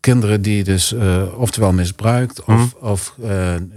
kinderen 0.02 0.42
die 0.42 0.64
dus 0.64 0.92
eh, 0.94 1.22
oftewel 1.36 1.72
misbruikt 1.72 2.44
of, 2.44 2.74
of 2.80 3.14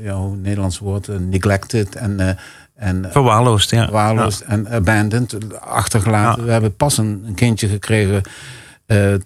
ja, 0.02 0.16
hoe 0.16 0.32
het 0.32 0.42
Nederlands 0.42 0.80
woord, 0.80 1.08
eh, 1.08 1.16
neglected 1.18 1.96
en, 1.96 2.38
en 2.76 3.06
Verwaarloosd, 3.12 3.70
ja. 3.70 3.84
verwaarloosd 3.84 4.42
en 4.42 4.70
abandoned, 4.70 5.60
achtergelaten. 5.60 6.40
Ja. 6.42 6.46
We 6.46 6.52
hebben 6.52 6.76
pas 6.76 6.98
een, 6.98 7.24
een 7.28 7.36
kindje 7.36 7.68
gekregen 7.68 8.22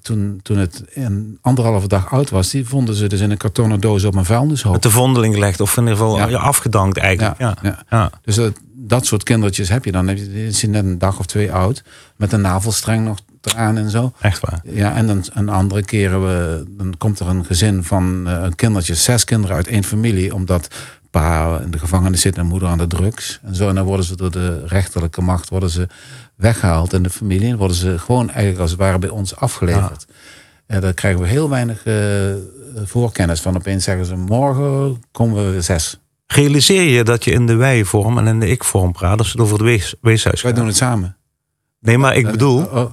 toen, 0.01 0.39
toen 0.43 0.57
het 0.57 0.83
een 0.93 1.37
anderhalve 1.41 1.87
dag 1.87 2.11
oud 2.11 2.29
was. 2.29 2.49
Die 2.49 2.67
vonden 2.67 2.95
ze 2.95 3.07
dus 3.07 3.19
in 3.19 3.31
een 3.31 3.37
kartonnen 3.37 3.79
doos 3.79 4.03
op 4.03 4.15
een 4.15 4.25
vuilnishoop. 4.25 4.73
Met 4.73 4.83
de 4.83 4.89
vondeling 4.89 5.33
gelegd 5.33 5.61
of 5.61 5.77
in 5.77 5.83
ieder 5.83 5.97
geval 5.97 6.29
Ja. 6.29 6.37
afgedankt 6.37 6.97
eigenlijk. 6.97 7.39
Ja. 7.39 7.57
ja. 7.61 7.83
Ja. 7.89 8.11
Dus 8.21 8.35
dat, 8.35 8.53
dat 8.75 9.05
soort 9.05 9.23
kindertjes 9.23 9.69
heb 9.69 9.85
je 9.85 9.91
dan. 9.91 10.05
Die 10.05 10.47
is 10.47 10.63
net 10.63 10.83
een 10.83 10.97
dag 10.97 11.19
of 11.19 11.25
twee 11.25 11.51
oud. 11.51 11.83
Met 12.15 12.31
een 12.33 12.41
navelstreng 12.41 13.05
nog 13.05 13.17
eraan 13.41 13.77
en 13.77 13.89
zo. 13.89 14.11
echt 14.21 14.39
waar. 14.39 14.61
Ja, 14.63 14.95
en 14.95 15.07
dan 15.07 15.23
een 15.33 15.49
andere 15.49 15.83
keren 15.85 16.21
we, 16.21 16.63
dan 16.69 16.93
komt 16.97 17.19
er 17.19 17.27
een 17.27 17.45
gezin 17.45 17.83
van 17.83 18.27
eh, 18.27 18.41
een 18.43 18.55
kindertje, 18.55 18.95
zes 18.95 19.23
kinderen 19.23 19.55
uit 19.55 19.67
één 19.67 19.83
familie, 19.83 20.33
omdat 20.33 20.67
pa 21.11 21.59
in 21.63 21.71
de 21.71 21.79
gevangenis 21.79 22.21
zit 22.21 22.37
en 22.37 22.45
moeder 22.45 22.69
aan 22.69 22.77
de 22.77 22.87
drugs. 22.87 23.39
En 23.43 23.55
zo, 23.55 23.69
en 23.69 23.75
dan 23.75 23.85
worden 23.85 24.05
ze 24.05 24.15
door 24.15 24.31
de 24.31 24.65
rechterlijke 24.65 25.21
macht 25.21 25.49
worden 25.49 25.69
ze 25.69 25.87
weggehaald 26.35 26.93
in 26.93 27.03
de 27.03 27.09
familie. 27.09 27.49
En 27.49 27.57
worden 27.57 27.77
ze 27.77 27.99
gewoon 27.99 28.27
eigenlijk 28.29 28.59
als 28.59 28.71
het 28.71 28.79
ware 28.79 28.99
bij 28.99 29.09
ons 29.09 29.35
afgeleverd. 29.35 30.05
En 30.65 30.81
daar 30.81 30.93
krijgen 30.93 31.21
we 31.21 31.27
heel 31.27 31.49
weinig 31.49 31.83
eh, 31.85 31.95
voorkennis 32.85 33.41
van. 33.41 33.55
Opeens 33.55 33.83
zeggen 33.83 34.05
ze, 34.05 34.15
morgen 34.15 35.03
komen 35.11 35.53
we 35.53 35.61
zes. 35.61 35.99
Realiseer 36.27 36.83
je 36.83 37.03
dat 37.03 37.23
je 37.23 37.31
in 37.31 37.45
de 37.45 37.55
wij-vorm 37.55 38.17
en 38.17 38.27
in 38.27 38.39
de 38.39 38.47
ik-vorm 38.49 38.91
praat 38.91 39.17
als 39.17 39.31
het 39.31 39.41
over 39.41 39.53
het 39.53 39.63
wees, 39.63 39.95
weeshuis 40.01 40.41
Wij 40.41 40.51
gaat? 40.51 40.59
doen 40.59 40.69
het 40.69 40.77
samen. 40.77 41.17
Nee, 41.79 41.97
maar 41.97 42.15
ik 42.15 42.31
bedoel, 42.31 42.57
Oh, 42.63 42.73
oh, 42.73 42.91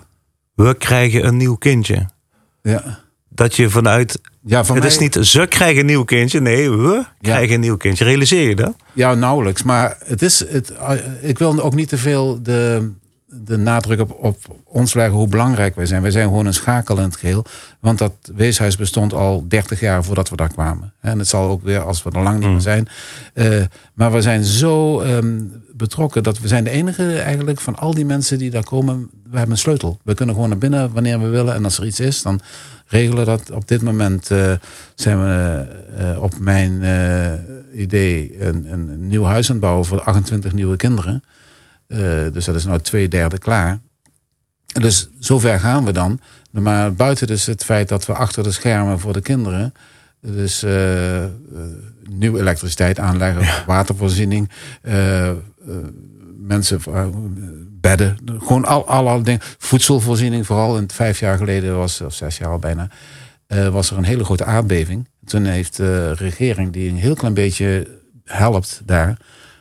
we 0.57 0.75
krijgen 0.75 1.27
een 1.27 1.37
nieuw 1.37 1.55
kindje. 1.55 2.09
ja. 2.63 3.05
Dat 3.29 3.57
je 3.57 3.71
vanuit... 3.71 4.21
Ja, 4.43 4.65
voor 4.65 4.75
het 4.75 4.85
mij, 4.85 4.93
is 4.93 4.99
niet 4.99 5.27
ze 5.27 5.47
krijgen 5.47 5.81
een 5.81 5.87
nieuw 5.87 6.05
kindje. 6.05 6.41
Nee, 6.41 6.71
we 6.71 7.05
krijgen 7.21 7.55
een 7.55 7.61
nieuw 7.61 7.77
kindje. 7.77 8.05
Realiseer 8.05 8.49
je 8.49 8.57
dat? 8.57 8.75
Ja, 8.93 9.15
nauwelijks. 9.15 9.63
Maar 9.63 9.97
het 10.05 10.23
is, 10.23 10.49
het, 10.49 10.73
ik 11.21 11.39
wil 11.39 11.61
ook 11.61 11.75
niet 11.75 11.89
te 11.89 11.97
veel 11.97 12.43
de, 12.43 12.91
de 13.45 13.57
nadruk 13.57 14.01
op, 14.01 14.17
op 14.21 14.37
ons 14.65 14.95
leggen 14.95 15.15
hoe 15.15 15.29
belangrijk 15.29 15.75
wij 15.75 15.87
zijn. 15.87 16.03
Wij 16.03 16.11
zijn 16.11 16.29
gewoon 16.29 16.47
een 16.47 16.55
schakel 16.55 16.97
in 16.97 17.03
het 17.03 17.17
geheel. 17.17 17.45
Want 17.81 17.99
dat 17.99 18.13
weeshuis 18.35 18.77
bestond 18.77 19.13
al 19.13 19.45
30 19.49 19.81
jaar 19.81 20.05
voordat 20.05 20.29
we 20.29 20.37
daar 20.37 20.53
kwamen. 20.53 20.93
En 21.01 21.19
het 21.19 21.29
zal 21.29 21.49
ook 21.49 21.63
weer 21.63 21.81
als 21.81 22.03
we 22.03 22.11
er 22.11 22.23
lang 22.23 22.39
niet 22.39 22.49
meer 22.49 22.61
zijn. 22.61 22.89
Eh, 23.35 23.63
maar 23.95 24.13
we 24.13 24.23
zijn 24.23 24.45
zo 24.45 25.01
ehm, 25.01 25.41
betrokken 25.73 26.23
dat 26.23 26.39
we 26.39 26.49
zijn 26.49 26.65
de 26.65 26.71
enige 26.71 27.19
eigenlijk 27.21 27.61
van 27.61 27.77
al 27.77 27.95
die 27.95 28.05
mensen 28.05 28.39
die 28.39 28.51
daar 28.51 28.65
komen. 28.65 29.11
We 29.31 29.37
hebben 29.37 29.55
een 29.55 29.61
sleutel. 29.61 29.99
We 30.03 30.15
kunnen 30.15 30.35
gewoon 30.35 30.51
naar 30.51 30.59
binnen 30.59 30.93
wanneer 30.93 31.21
we 31.21 31.29
willen. 31.29 31.55
En 31.55 31.65
als 31.65 31.79
er 31.79 31.87
iets 31.87 32.01
is, 32.01 32.23
dan 32.23 32.41
regelen 32.87 33.19
we 33.19 33.25
dat. 33.25 33.51
Op 33.51 33.69
dit 33.69 33.83
moment 33.83 34.31
eh, 34.31 34.53
zijn 34.95 35.23
we 35.23 35.67
eh, 35.97 36.23
op 36.23 36.39
mijn 36.39 36.83
idee 37.75 38.43
een, 38.47 38.73
een 38.73 39.07
nieuw 39.07 39.25
huis 39.25 39.47
aan 39.47 39.57
het 39.57 39.65
bouwen 39.65 39.85
voor 39.85 40.01
28 40.01 40.53
nieuwe 40.53 40.77
kinderen. 40.77 41.23
Eh, 41.87 41.99
dus 42.33 42.45
dat 42.45 42.55
is 42.55 42.65
nou 42.65 42.81
twee 42.81 43.09
derde 43.09 43.39
klaar. 43.39 43.79
Dus 44.81 45.09
zover 45.19 45.61
gaan 45.61 45.85
we 45.85 45.93
dan. 45.93 46.21
Maar 46.51 46.95
buiten 46.95 47.27
dus 47.27 47.47
het 47.47 47.65
feit 47.65 47.89
dat 47.89 48.07
we 48.07 48.13
achter 48.13 48.43
de 48.43 48.53
schermen 48.53 49.01
voor 49.01 49.13
de 49.13 49.21
kinderen... 49.21 49.75
dus 50.21 50.63
eh, 50.63 51.25
eh, 51.25 51.31
nieuwe 52.11 52.41
elektriciteit 52.41 52.99
aanleggen, 52.99 53.65
watervoorziening... 53.67 54.51
mensen, 56.39 56.81
bedden, 57.81 58.19
gewoon 58.39 58.65
al, 58.65 58.87
alle 58.87 59.23
dingen. 59.23 59.41
Voedselvoorziening 59.59 60.47
vooral. 60.47 60.77
En 60.77 60.91
vijf 60.91 61.21
jaar 61.21 61.37
geleden 61.37 61.77
was, 61.77 62.01
of 62.01 62.15
zes 62.15 62.39
jaar 62.39 62.51
al 62.51 62.59
bijna... 62.59 62.89
was 63.71 63.91
er 63.91 63.97
een 63.97 64.05
hele 64.05 64.25
grote 64.25 64.45
aardbeving. 64.45 65.09
Toen 65.25 65.45
heeft 65.45 65.77
de 65.77 66.13
regering, 66.13 66.73
die 66.73 66.89
een 66.89 66.97
heel 66.97 67.15
klein 67.15 67.35
beetje 67.35 67.87
helpt 68.25 68.83
daar... 68.85 69.17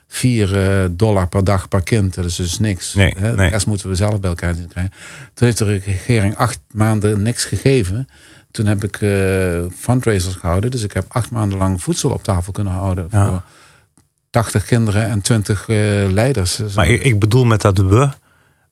4 0.07 0.89
dollar 0.91 1.27
per 1.27 1.43
dag 1.43 1.67
per 1.67 1.83
kind, 1.83 2.13
dat 2.13 2.25
is 2.25 2.35
dus 2.35 2.59
niks. 2.59 2.93
Nee, 2.93 3.13
hè. 3.17 3.35
De 3.35 3.47
rest 3.47 3.67
moeten 3.67 3.89
we 3.89 3.95
zelf 3.95 4.19
bij 4.19 4.29
elkaar 4.29 4.55
zien 4.55 4.67
krijgen. 4.67 4.93
Toen 5.33 5.47
heeft 5.47 5.57
de 5.57 5.65
regering 5.65 6.35
acht 6.35 6.59
maanden 6.71 7.21
niks 7.21 7.45
gegeven. 7.45 8.07
Toen 8.51 8.65
heb 8.65 8.83
ik 8.83 9.01
eh, 9.01 9.63
fundraisers 9.75 10.35
gehouden. 10.35 10.71
Dus 10.71 10.83
ik 10.83 10.93
heb 10.93 11.05
acht 11.07 11.31
maanden 11.31 11.57
lang 11.57 11.81
voedsel 11.81 12.09
op 12.09 12.23
tafel 12.23 12.51
kunnen 12.51 12.73
houden. 12.73 13.07
Ja. 13.11 13.27
Voor 13.27 13.43
80 14.29 14.65
kinderen 14.65 15.09
en 15.09 15.21
20 15.21 15.67
eh, 15.67 15.75
leiders. 16.11 16.59
Maar 16.75 16.87
ik, 16.87 17.03
ik 17.03 17.19
bedoel 17.19 17.45
met 17.45 17.61
dat 17.61 17.77
we, 17.77 18.09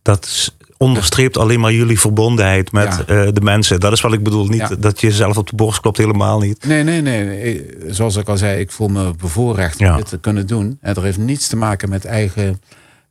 dat 0.02 0.54
onderstreept 0.84 1.38
alleen 1.38 1.60
maar 1.60 1.74
jullie 1.74 2.00
verbondenheid 2.00 2.72
met 2.72 3.04
Ja. 3.08 3.16
eh, 3.26 3.34
de 3.34 3.42
mensen. 3.42 3.80
Dat 3.80 3.92
is 3.92 4.02
wat 4.02 4.14
ik 4.14 4.24
bedoel. 4.24 4.46
Niet 4.48 4.60
Ja. 4.60 4.76
dat 4.80 5.02
je 5.02 5.08
jezelf 5.08 5.38
op 5.38 5.50
de 5.50 5.56
borst 5.56 5.80
klopt, 5.80 5.98
helemaal 5.98 6.40
niet. 6.40 6.66
Nee, 6.66 6.84
nee, 6.84 7.02
nee. 7.02 7.66
Zoals 7.88 8.16
ik 8.16 8.28
al 8.30 8.38
zei, 8.38 8.60
ik 8.60 8.72
voel 8.72 8.88
me 8.88 9.14
bevoorrecht 9.18 9.80
Ja. 9.80 9.92
om 9.92 9.98
dit 9.98 10.10
te 10.10 10.20
kunnen 10.20 10.48
doen. 10.48 10.78
En 10.82 10.94
dat 10.94 11.04
heeft 11.04 11.18
niets 11.18 11.48
te 11.48 11.56
maken 11.56 11.90
met 11.90 12.06
eigen... 12.06 12.62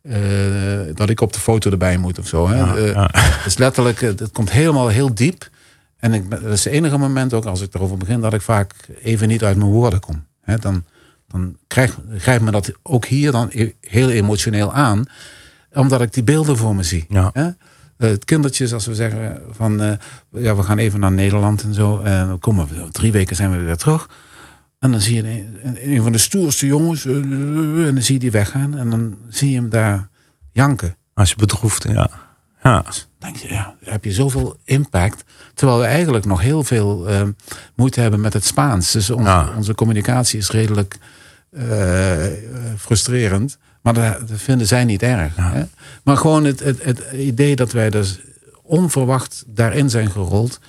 eh, 0.02 0.14
dat 0.94 1.10
ik 1.10 1.20
op 1.20 1.32
de 1.32 1.38
foto 1.40 1.70
erbij 1.70 1.96
moet 1.96 2.18
of 2.18 2.26
zo. 2.26 2.48
Hè. 2.48 2.82
Het 3.06 3.46
is 3.46 3.56
letterlijk, 3.58 4.00
het 4.00 4.30
komt 4.32 4.50
helemaal 4.50 4.88
heel 4.88 5.14
diep. 5.14 5.48
En 5.98 6.12
ik, 6.14 6.30
dat 6.30 6.42
is 6.42 6.64
het 6.64 6.72
enige 6.72 6.98
moment 6.98 7.34
ook, 7.34 7.44
als 7.44 7.60
ik 7.60 7.74
erover 7.74 7.96
begin, 7.96 8.20
dat 8.20 8.32
ik 8.34 8.42
vaak 8.42 8.72
even 9.02 9.28
niet 9.28 9.44
uit 9.44 9.56
mijn 9.56 9.70
woorden 9.70 10.00
kom. 10.00 10.24
Hè, 10.42 10.58
dan 10.58 10.84
dan 11.28 11.56
krijgt, 11.66 11.96
grijpt 12.16 12.42
me 12.44 12.50
dat 12.50 12.72
ook 12.82 13.04
hier 13.06 13.32
dan 13.32 13.50
heel 13.80 14.10
emotioneel 14.10 14.72
aan. 14.72 15.04
Omdat 15.74 16.00
ik 16.00 16.12
die 16.12 16.22
beelden 16.22 16.56
voor 16.56 16.74
me 16.74 16.82
zie. 16.82 17.04
Ja. 17.08 17.30
Hè? 17.32 17.46
Eh, 17.46 17.54
Het 17.96 18.24
kindertjes, 18.24 18.72
als 18.72 18.86
we 18.86 18.94
zeggen 18.94 19.42
van 19.50 19.80
eh, 19.82 19.92
ja, 20.30 20.56
we 20.56 20.62
gaan 20.62 20.78
even 20.78 21.00
naar 21.00 21.12
Nederland 21.12 21.62
en 21.62 21.74
zo. 21.74 21.98
En 22.00 22.26
dan 22.26 22.38
komen 22.38 22.68
we, 22.68 22.88
drie 22.90 23.12
weken 23.12 23.36
zijn 23.36 23.50
we 23.50 23.58
weer 23.58 23.76
terug. 23.76 24.08
En 24.78 24.90
dan 24.90 25.00
zie 25.00 25.22
je 25.24 25.44
een, 25.84 26.02
van 26.02 26.12
de 26.12 26.18
stoerste 26.18 26.66
jongens. 26.66 27.04
eh, 27.06 27.14
en 27.86 27.94
dan 27.94 28.02
zie 28.02 28.14
je 28.14 28.20
die 28.20 28.30
weggaan. 28.30 28.76
En 28.78 28.90
dan 28.90 29.16
zie 29.28 29.50
je 29.50 29.56
hem 29.56 29.68
daar 29.68 30.08
janken. 30.52 30.96
Als 31.14 31.30
je 31.30 31.36
bedroeft, 31.36 31.82
ja. 31.88 32.10
ja. 32.62 32.82
Dan 32.82 32.92
denk 33.18 33.36
je, 33.36 33.48
ja, 33.48 33.74
heb 33.84 34.04
je 34.04 34.12
zoveel 34.12 34.56
impact. 34.64 35.24
Terwijl 35.54 35.78
we 35.78 35.84
eigenlijk 35.84 36.24
nog 36.24 36.40
heel 36.40 36.64
veel 36.64 37.08
eh, 37.08 37.22
moeite 37.74 38.00
hebben 38.00 38.20
met 38.20 38.32
het 38.32 38.44
Spaans. 38.44 38.92
Dus 38.92 39.10
onze, 39.10 39.28
Ja. 39.30 39.52
onze 39.56 39.74
communicatie 39.74 40.38
is 40.38 40.50
redelijk 40.50 40.98
eh, 41.50 42.26
eh, 42.26 42.32
frustrerend. 42.78 43.58
Maar 43.82 43.94
dat, 43.94 44.28
dat 44.28 44.40
vinden 44.40 44.66
zij 44.66 44.84
niet 44.84 45.02
erg. 45.02 45.36
Hè? 45.36 45.64
Maar 46.04 46.16
gewoon 46.16 46.44
het, 46.44 46.60
het, 46.60 46.84
het 46.84 47.02
idee 47.12 47.56
dat 47.56 47.72
wij 47.72 47.90
dus 47.90 48.20
onverwacht 48.62 49.44
daarin 49.46 49.90
zijn 49.90 50.10
gerold. 50.10 50.60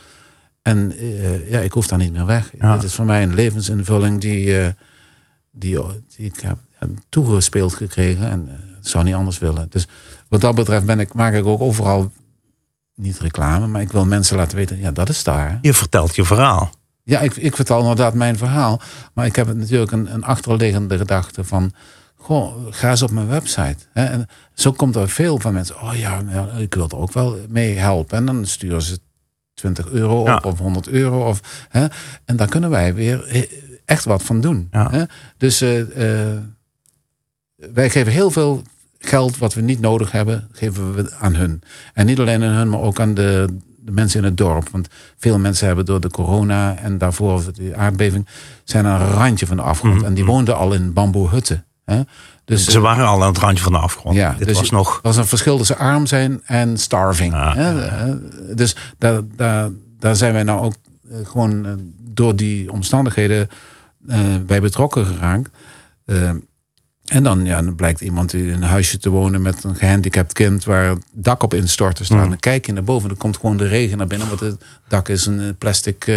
En 0.62 0.98
eh, 0.98 1.50
ja, 1.50 1.60
ik 1.60 1.72
hoef 1.72 1.88
daar 1.88 2.00
niet 2.00 2.13
meer 2.13 2.25
weg. 2.25 2.51
Ja. 2.60 2.74
Het 2.74 2.84
is 2.84 2.93
voor 2.93 3.05
mij 3.05 3.24
een 3.24 3.34
levensinvulling 3.34 4.22
die, 4.22 4.60
eh, 4.60 4.67
die, 5.51 5.79
die 6.15 6.25
ik 6.25 6.39
heb 6.39 6.58
toegespeeld 7.10 7.74
gekregen. 7.74 8.29
En 8.29 8.48
eh, 8.48 8.55
het 8.75 8.88
zou 8.88 9.03
niet 9.03 9.13
anders 9.13 9.39
willen. 9.39 9.67
Dus 9.70 9.88
wat 10.27 10.41
dat 10.41 10.55
betreft 10.55 10.86
ben 10.86 11.00
ik, 11.00 11.13
maak 11.13 11.34
ik 11.34 11.46
ook 11.46 11.62
overal 11.62 12.12
niet 12.96 13.20
reclame, 13.20 13.67
maar 13.67 13.82
ik 13.82 13.91
wil 13.91 14.05
mensen 14.05 14.38
laten 14.38 14.58
weten, 14.58 14.79
ja, 14.79 14.91
dat 14.91 15.10
is 15.10 15.24
daar. 15.24 15.60
Je 15.62 15.74
vertelt 15.74 16.15
je 16.15 16.25
verhaal. 16.25 16.72
Ja, 17.03 17.20
ik, 17.20 17.36
ik 17.36 17.55
vertel 17.55 17.79
inderdaad 17.79 18.13
mijn 18.13 18.38
verhaal, 18.38 18.82
maar 19.13 19.25
ik 19.25 19.36
heb 19.36 19.53
natuurlijk 19.53 19.91
een, 19.91 20.13
een 20.13 20.24
achterliggende 20.24 20.98
gedachte 20.98 21.43
van, 21.43 21.74
goh, 22.24 22.53
ga 22.70 22.89
eens 22.89 23.01
op 23.01 23.12
mijn 23.12 23.27
website. 23.27 23.77
Hè? 23.94 24.06
En 24.06 24.27
zo 24.53 24.72
komt 24.72 24.96
er 24.96 25.10
veel 25.10 25.39
van 25.39 25.53
mensen, 25.53 25.82
oh 25.82 25.96
ja, 25.96 26.24
ik 26.58 26.74
wil 26.74 26.89
er 26.89 26.98
ook 26.98 27.13
wel 27.13 27.38
mee 27.50 27.77
helpen. 27.77 28.18
En 28.18 28.25
dan 28.25 28.46
sturen 28.46 28.82
ze 28.82 29.00
20 29.53 29.89
euro 29.89 30.20
op 30.20 30.27
Ja. 30.27 30.42
of 30.44 30.60
100 30.60 30.88
euro. 30.88 31.27
Of, 31.27 31.68
hè? 31.70 31.86
En 32.25 32.36
daar 32.36 32.48
kunnen 32.48 32.70
wij 32.70 32.94
weer 32.94 33.24
eh, 33.27 33.44
echt 33.86 34.06
wat 34.06 34.24
van 34.24 34.42
doen. 34.42 34.68
Ja. 34.72 34.89
Hè? 34.92 35.03
Dus 35.38 35.62
eh, 35.62 36.32
eh, 36.32 36.38
wij 37.56 37.89
geven 37.89 38.12
heel 38.12 38.32
veel 38.32 38.62
geld 39.00 39.38
wat 39.38 39.53
we 39.53 39.62
niet 39.62 39.80
nodig 39.80 40.12
hebben, 40.12 40.48
geven 40.51 40.94
we 40.94 41.13
aan 41.20 41.36
hun. 41.36 41.62
En 41.94 42.06
niet 42.06 42.20
alleen 42.20 42.44
aan 42.44 42.56
hun, 42.56 42.70
maar 42.70 42.82
ook 42.82 43.00
aan 43.00 43.13
de, 43.13 43.46
de 43.80 43.92
mensen 43.92 44.20
in 44.20 44.25
het 44.25 44.38
dorp. 44.38 44.70
Want 44.70 44.88
veel 45.18 45.39
mensen 45.39 45.68
hebben 45.68 45.86
door 45.86 46.01
de 46.01 46.10
corona 46.10 46.77
en 46.77 46.98
daarvoor 46.98 47.44
de 47.53 47.75
aardbeving... 47.75 48.27
zijn 48.63 48.86
aan 48.86 49.01
een 49.01 49.08
randje 49.08 49.46
van 49.48 49.58
de 49.58 49.63
afgrond. 49.63 49.96
Mhm. 49.96 50.06
En 50.06 50.13
die 50.13 50.25
woonden 50.25 50.58
al 50.58 50.74
in 50.74 50.94
bamboehutten. 50.94 51.65
Hè? 51.86 52.02
Dus, 52.46 52.68
Ze 52.68 52.80
waren 52.80 53.06
al 53.06 53.22
aan 53.22 53.28
het 53.28 53.38
randje 53.38 53.63
van 53.63 53.72
de 53.72 53.78
afgrond. 53.78 54.16
Ja, 54.16 54.36
Dit 54.38 54.48
dus 54.48 54.58
was 54.58 54.70
nog... 54.70 54.96
er 54.96 55.02
was 55.02 55.18
een 55.18 55.25
verschil 55.25 55.58
tussen 55.58 55.78
arm 55.78 56.06
zijn 56.06 56.42
en 56.46 56.78
starving. 56.78 57.34
Ja, 57.34 57.54
hè? 57.56 57.70
ja, 57.70 58.06
Eh, 58.06 58.13
Dus 58.56 58.75
daar, 58.98 59.22
daar, 59.36 59.70
daar 60.00 60.16
zijn 60.16 60.34
wij 60.34 60.44
nou 60.44 60.62
ook 60.62 60.74
eh, 61.10 61.18
gewoon 61.24 61.66
eh, 61.66 61.72
door 62.00 62.36
die 62.36 62.72
omstandigheden 62.72 63.50
bij 64.46 64.62
betrokken 64.62 65.06
geraakt. 65.06 65.50
En 67.04 67.24
dan, 67.24 67.46
ja, 67.46 67.62
dan 67.62 67.75
blijkt 67.75 68.02
iemand 68.02 68.34
in 68.34 68.50
een 68.50 68.63
huisje 68.63 68.98
te 68.98 69.10
wonen 69.10 69.42
met 69.42 69.63
een 69.63 69.75
gehandicapt 69.75 70.34
kind 70.34 70.63
waar 70.63 70.90
het 70.90 71.04
dak 71.12 71.44
op 71.44 71.54
instort 71.54 71.96
te 71.96 72.04
staan. 72.04 72.30
Dan 72.30 72.40
kijk 72.40 72.66
je 72.66 72.74
naar 72.74 72.84
boven, 72.84 73.08
dan 73.10 73.18
komt 73.18 73.38
gewoon 73.38 73.58
de 73.58 73.68
regen 73.68 73.98
naar 73.98 74.08
binnen, 74.08 74.28
want 74.28 74.40
het 74.40 74.63
dak 74.88 75.10
is 75.10 75.25
een 75.25 75.56
plastic 75.58 76.12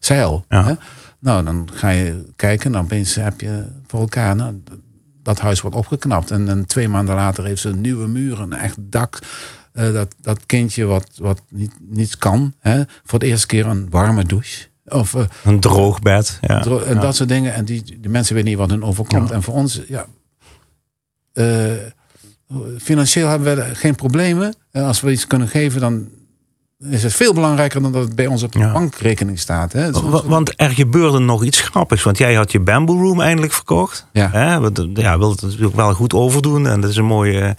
zeil. 0.00 0.44
Ja. 0.48 0.64
Hè? 0.64 0.74
Nou, 1.18 1.44
dan 1.44 1.68
ga 1.72 1.88
je 1.88 2.24
kijken 2.36 2.66
en 2.66 2.72
dan 2.72 2.82
opeens 2.82 3.14
heb 3.14 3.40
je 3.40 3.64
voor 3.86 4.00
elkaar, 4.00 4.36
nou, 4.36 4.62
dat 5.22 5.40
huis 5.40 5.60
wordt 5.60 5.76
opgeknapt. 5.76 6.30
En, 6.30 6.46
dan 6.46 6.64
twee 6.64 6.88
maanden 6.88 7.14
later 7.14 7.44
heeft 7.44 7.60
ze 7.60 7.68
een 7.68 7.80
nieuwe 7.80 8.06
muren, 8.08 8.52
een 8.52 8.58
echt 8.58 8.76
dak. 8.80 9.18
Eh, 9.72 9.92
dat, 9.92 10.14
dat 10.20 10.46
kindje 10.46 10.84
wat, 10.84 11.10
wat 11.16 11.42
niet, 11.48 11.72
niets 11.80 12.18
kan, 12.18 12.54
hè? 12.58 12.82
voor 13.04 13.18
de 13.18 13.26
eerste 13.26 13.46
keer 13.46 13.66
een 13.66 13.90
warme 13.90 14.24
douche. 14.24 14.66
Of 14.84 15.14
eh, 15.14 15.24
Een 15.44 15.60
droog 15.60 16.00
bed. 16.00 16.38
Ja. 16.40 16.60
Dro- 16.60 16.80
En 16.82 17.00
dat 17.00 17.16
soort 17.16 17.28
dingen. 17.28 17.54
En 17.54 17.64
die, 17.64 17.82
die 18.00 18.08
mensen 18.08 18.34
weten 18.34 18.50
niet 18.50 18.58
wat 18.58 18.70
hun 18.70 18.84
overkomt. 18.84 19.28
Ja. 19.28 19.34
En 19.34 19.42
voor 19.42 19.54
ons, 19.54 19.80
ja. 19.88 20.06
eh, 21.32 21.72
financieel 22.78 23.28
hebben 23.28 23.56
we 23.56 23.74
geen 23.74 23.94
problemen. 23.94 24.54
En 24.70 24.84
als 24.84 25.00
we 25.00 25.10
iets 25.12 25.26
kunnen 25.26 25.48
geven, 25.48 25.80
dan 25.80 26.08
is 26.90 27.02
het 27.02 27.14
veel 27.14 27.34
belangrijker 27.34 27.82
dan 27.82 27.92
dat 27.92 28.02
het 28.04 28.14
bij 28.16 28.26
ons 28.26 28.42
op 28.42 28.52
de 28.52 28.58
Ja. 28.58 28.72
bankrekening 28.72 29.38
staat. 29.38 29.72
Hè? 29.72 29.92
Soms- 29.94 30.10
Wa- 30.10 30.22
Want 30.28 30.52
er 30.56 30.70
gebeurde 30.70 31.18
nog 31.18 31.44
iets 31.44 31.60
grappigs. 31.60 32.02
Want 32.02 32.18
jij 32.18 32.34
had 32.34 32.52
je 32.52 32.60
Bamboo 32.60 32.96
Room 32.96 33.20
eindelijk 33.20 33.52
verkocht. 33.52 34.06
Ja. 34.12 34.28
Hè? 34.32 34.60
Want, 34.60 34.86
Ja, 34.94 35.18
wilde 35.18 35.32
het 35.34 35.42
natuurlijk 35.42 35.74
wel 35.76 35.94
goed 35.94 36.14
overdoen. 36.14 36.66
En 36.66 36.80
dat 36.80 36.90
is 36.90 36.96
een 36.96 37.04
mooie... 37.04 37.56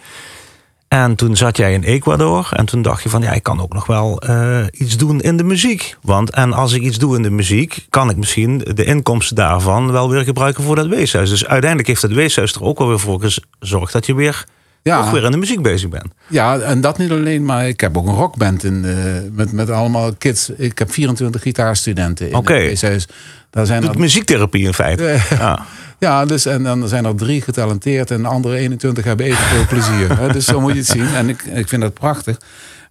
En 0.88 1.15
toen 1.15 1.36
zat 1.36 1.58
jij 1.58 1.74
in 1.74 1.84
Ecuador. 1.84 2.50
En 2.51 2.65
toen 2.65 2.82
dacht 2.82 3.03
je 3.03 3.10
van... 3.10 3.22
Ja, 3.22 3.32
ik 3.32 3.44
kan 3.44 3.62
ook 3.62 3.74
nog 3.74 3.86
wel 3.86 4.20
eh, 4.22 4.60
iets 4.72 4.98
doen 4.98 5.22
in 5.22 5.38
de 5.38 5.44
muziek. 5.44 5.96
Want 6.01 6.30
en 6.30 6.53
als 6.53 6.74
ik 6.74 6.82
iets 6.82 6.98
doe 6.98 7.15
in 7.15 7.22
de 7.22 7.30
muziek... 7.30 7.86
kan 7.89 8.10
ik 8.10 8.18
misschien 8.18 8.58
de 8.74 8.84
inkomsten 8.86 9.36
daarvan 9.36 9.92
wel 9.92 10.10
weer 10.10 10.24
gebruiken 10.24 10.63
voor 10.63 10.75
dat 10.75 10.88
weeshuis. 10.88 11.30
Dus 11.30 11.46
uiteindelijk 11.46 11.88
heeft 11.89 12.01
het 12.01 12.13
weeshuis 12.13 12.53
er 12.53 12.63
ook 12.63 12.77
wel 12.77 12.88
weer 12.88 13.00
voor 13.00 13.22
gezorgd... 13.60 13.94
dat 13.94 14.06
je 14.06 14.13
weer, 14.15 14.46
Ja. 14.84 15.02
toch 15.02 15.12
weer 15.12 15.24
in 15.24 15.32
de 15.32 15.38
muziek 15.38 15.62
bezig 15.62 15.90
bent. 15.90 16.08
Ja, 16.28 16.60
en 16.60 16.82
dat 16.82 16.98
niet 16.98 17.12
alleen, 17.12 17.46
maar 17.46 17.68
ik 17.68 17.80
heb 17.82 17.98
ook 17.98 18.08
een 18.08 18.13
rockband 18.13 18.63
in, 18.63 18.86
eh, 18.86 18.96
met, 19.32 19.52
met 19.52 19.70
allemaal 19.70 20.13
kids. 20.16 20.50
Ik 20.50 20.78
heb 20.80 20.92
24 20.92 21.42
gitaarstudenten 21.42 22.30
in 22.30 22.36
het 22.36 22.48
weeshuis. 22.48 23.08
Daar 23.50 23.66
zijn 23.66 23.82
Doet 23.82 23.94
er 23.94 24.00
muziektherapie 24.00 24.66
in 24.66 24.74
feite. 24.74 25.04
Eh, 25.13 25.32
Ja. 25.32 25.66
Ja, 26.00 26.25
dus, 26.25 26.46
en 26.46 26.63
dan 26.63 26.88
zijn 26.88 27.06
er 27.06 27.16
drie 27.16 27.42
getalenteerd 27.42 28.12
en 28.12 28.22
de 28.22 28.28
andere 28.28 28.56
21 28.58 29.04
hebben 29.04 29.25
evenveel 29.25 29.66
plezier. 29.68 30.18
Hè? 30.18 30.32
Dus 30.32 30.46
zo 30.46 30.60
moet 30.62 30.72
je 30.72 30.78
het 30.78 30.88
zien. 30.88 31.08
En 31.08 31.30
ik, 31.30 31.42
ik 31.44 31.68
vind 31.68 31.82
dat 31.82 31.94
prachtig. 31.94 32.38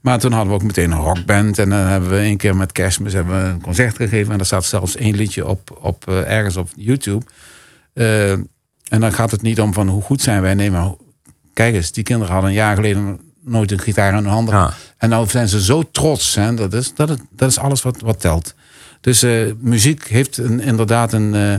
Maar 0.00 0.18
toen 0.18 0.32
hadden 0.32 0.48
we 0.48 0.54
ook 0.54 0.62
meteen 0.66 0.90
een 0.90 0.98
rockband. 0.98 1.58
En 1.58 1.68
dan 1.70 1.78
hebben 1.78 2.10
we 2.10 2.16
één 2.16 2.36
keer 2.36 2.56
met 2.56 2.72
kerstmis 2.72 3.12
hebben 3.12 3.42
we 3.42 3.48
een 3.48 3.60
concert 3.60 3.96
gegeven. 3.96 4.30
En 4.32 4.36
daar 4.36 4.46
staat 4.46 4.64
zelfs 4.64 4.96
één 4.96 5.16
liedje 5.16 5.46
op, 5.46 5.78
op 5.80 6.08
eh, 6.08 6.32
ergens 6.36 6.56
op 6.56 6.68
YouTube. 6.76 7.24
Eh, 7.94 8.30
en 8.30 8.46
dan 9.00 9.12
gaat 9.12 9.30
het 9.30 9.42
niet 9.42 9.60
om 9.60 9.72
van 9.72 9.88
hoe 9.88 10.02
goed 10.02 10.20
zijn 10.22 10.42
wij. 10.42 10.54
Nee, 10.54 10.70
maar 10.70 10.90
kijk 11.52 11.74
eens, 11.74 11.92
die 11.92 12.04
kinderen 12.04 12.32
hadden 12.32 12.50
een 12.50 12.56
jaar 12.56 12.74
geleden 12.74 13.20
nooit 13.44 13.70
een 13.72 13.78
gitaar 13.80 14.08
in 14.08 14.14
hun 14.14 14.26
handen. 14.26 14.54
Ja. 14.54 14.72
En 14.96 15.08
nou 15.08 15.26
zijn 15.28 15.48
ze 15.48 15.62
zo 15.62 15.82
trots. 15.92 16.34
Hè? 16.34 16.54
Dat, 16.54 16.72
is, 16.72 16.94
dat, 16.94 17.10
is, 17.10 17.16
dat 17.30 17.48
is 17.50 17.58
alles 17.58 17.82
wat, 17.82 18.00
wat 18.00 18.20
telt. 18.20 18.54
Dus 19.00 19.22
eh, 19.22 19.52
muziek 19.58 20.08
heeft 20.08 20.36
een, 20.36 20.60
inderdaad 20.60 21.12
een, 21.12 21.34
eh, 21.34 21.54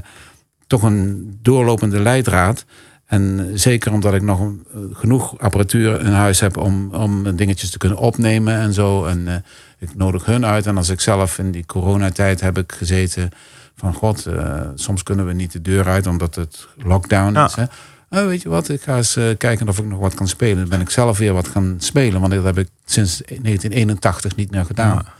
toch 0.67 0.83
een 0.83 1.37
doorlopende 1.41 1.99
leidraad. 1.99 2.65
En 3.05 3.51
zeker 3.53 3.91
omdat 3.91 4.13
ik 4.13 4.21
nog 4.21 4.39
een- 4.39 4.65
eh, 4.73 4.79
genoeg 4.93 5.39
apparatuur 5.39 5.99
in 6.01 6.11
huis 6.11 6.39
heb 6.39 6.57
om, 6.57 6.93
om 6.93 7.35
dingetjes 7.35 7.69
te 7.69 7.77
kunnen 7.77 7.97
opnemen 7.97 8.53
en 8.57 8.73
zo. 8.73 9.05
En 9.05 9.43
ik 9.79 9.95
nodig 9.95 10.25
hun 10.25 10.45
uit. 10.45 10.65
En 10.65 10.77
als 10.77 10.89
ik 10.89 10.99
zelf 10.99 11.37
in 11.37 11.51
die 11.51 11.65
coronatijd 11.65 12.41
heb 12.41 12.57
ik 12.57 12.71
gezeten 12.71 13.29
van 13.75 13.93
god, 13.93 14.27
soms 14.75 15.03
kunnen 15.03 15.25
we 15.25 15.33
niet 15.33 15.51
de 15.51 15.61
deur 15.61 15.87
uit 15.87 16.07
omdat 16.07 16.35
het 16.35 16.67
lockdown 16.77 17.33
Ja. 17.33 17.45
is. 17.45 17.55
Hè? 17.55 17.63
Oh, 18.13 18.25
weet 18.25 18.41
je 18.41 18.49
wat, 18.49 18.69
ik 18.69 18.81
ga 18.81 18.97
eens 18.97 19.15
eh, 19.15 19.37
kijken 19.37 19.67
of 19.67 19.79
ik 19.79 19.85
nog 19.85 19.99
wat 19.99 20.13
kan 20.13 20.27
spelen. 20.27 20.57
Dan 20.57 20.69
ben 20.69 20.81
ik 20.81 20.89
zelf 20.89 21.17
weer 21.17 21.33
wat 21.33 21.47
gaan 21.47 21.75
spelen, 21.79 22.19
want 22.19 22.33
dat 22.33 22.43
heb 22.43 22.57
ik 22.57 22.69
sinds 22.85 23.17
1981 23.17 24.35
niet 24.35 24.51
meer 24.51 24.65
gedaan. 24.65 25.01
Ja. 25.05 25.13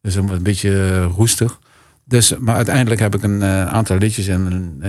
Dus 0.00 0.14
een, 0.14 0.42
beetje 0.42 0.90
eh, 0.90 1.04
roestig. 1.16 1.58
Dus, 2.04 2.38
maar 2.38 2.56
uiteindelijk 2.56 3.00
heb 3.00 3.14
ik 3.14 3.22
een 3.22 3.42
eh, 3.42 3.66
aantal 3.66 3.96
liedjes 3.96 4.26
in, 4.26 4.82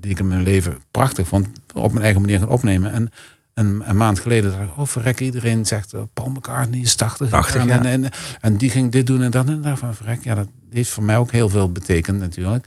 die 0.00 0.10
ik 0.10 0.18
in 0.18 0.28
mijn 0.28 0.42
leven 0.42 0.78
prachtig 0.90 1.28
vond, 1.28 1.48
op 1.74 1.92
mijn 1.92 2.04
eigen 2.04 2.20
manier 2.20 2.38
gaan 2.38 2.48
opnemen. 2.48 2.92
En 2.92 3.10
een, 3.54 3.82
een 3.86 3.96
maand 3.96 4.20
geleden 4.20 4.50
dacht 4.50 4.62
ik, 4.62 4.78
oh 4.78 4.86
verrek, 4.86 5.20
iedereen 5.20 5.66
zegt, 5.66 5.92
eh, 5.92 6.00
Paul 6.14 6.30
McCartney 6.30 6.80
is 6.80 6.94
80. 6.94 7.30
80, 7.30 7.60
en, 7.60 7.66
ja. 7.66 7.78
en, 7.78 7.84
en, 7.84 8.10
en 8.40 8.56
die 8.56 8.70
ging 8.70 8.92
dit 8.92 9.06
doen 9.06 9.22
en 9.22 9.30
dat. 9.30 9.46
En 9.46 9.56
ik 9.56 9.62
dacht 9.62 9.78
van, 9.78 9.94
verrek, 9.94 10.24
ja, 10.24 10.34
dat 10.34 10.48
heeft 10.70 10.90
voor 10.90 11.02
mij 11.02 11.16
ook 11.16 11.30
heel 11.30 11.48
veel 11.48 11.72
betekend 11.72 12.18
natuurlijk. 12.18 12.66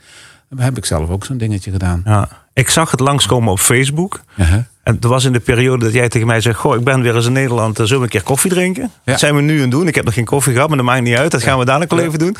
En 0.49 0.59
heb 0.59 0.77
ik 0.77 0.85
zelf 0.85 1.09
ook 1.09 1.25
zo'n 1.25 1.37
dingetje 1.37 1.71
gedaan. 1.71 2.01
Ja. 2.05 2.44
Ik 2.55 2.69
zag 2.69 2.91
het 2.91 2.99
langskomen 2.99 3.51
op 3.51 3.59
Facebook. 3.59 4.19
Ja. 4.35 4.67
En 4.83 4.97
dat 4.99 5.11
was 5.11 5.23
in 5.23 5.31
de 5.33 5.39
periode 5.39 5.85
dat 5.85 5.93
jij 5.93 6.09
tegen 6.09 6.27
mij 6.27 6.41
zegt: 6.41 6.59
Goh, 6.59 6.75
ik 6.75 6.83
ben 6.83 7.01
weer 7.01 7.15
eens 7.15 7.25
in 7.25 7.31
Nederland. 7.33 7.79
eh, 7.79 7.85
Zullen 7.85 7.97
we 7.97 8.03
een 8.03 8.11
keer 8.11 8.23
koffie 8.23 8.49
drinken? 8.51 8.91
Dat 9.05 9.19
zijn 9.19 9.35
we 9.35 9.41
nu 9.41 9.55
aan 9.55 9.61
het 9.61 9.71
doen. 9.71 9.87
Ik 9.87 9.95
heb 9.95 10.05
nog 10.05 10.13
geen 10.13 10.25
koffie 10.25 10.53
gehad, 10.53 10.67
maar 10.67 10.77
dat 10.77 10.85
maakt 10.85 11.01
niet 11.01 11.17
uit. 11.17 11.31
Dat 11.31 11.43
gaan 11.43 11.59
we 11.59 11.65
dadelijk 11.65 11.91
wel 11.91 11.99
even 11.99 12.19
doen. 12.19 12.35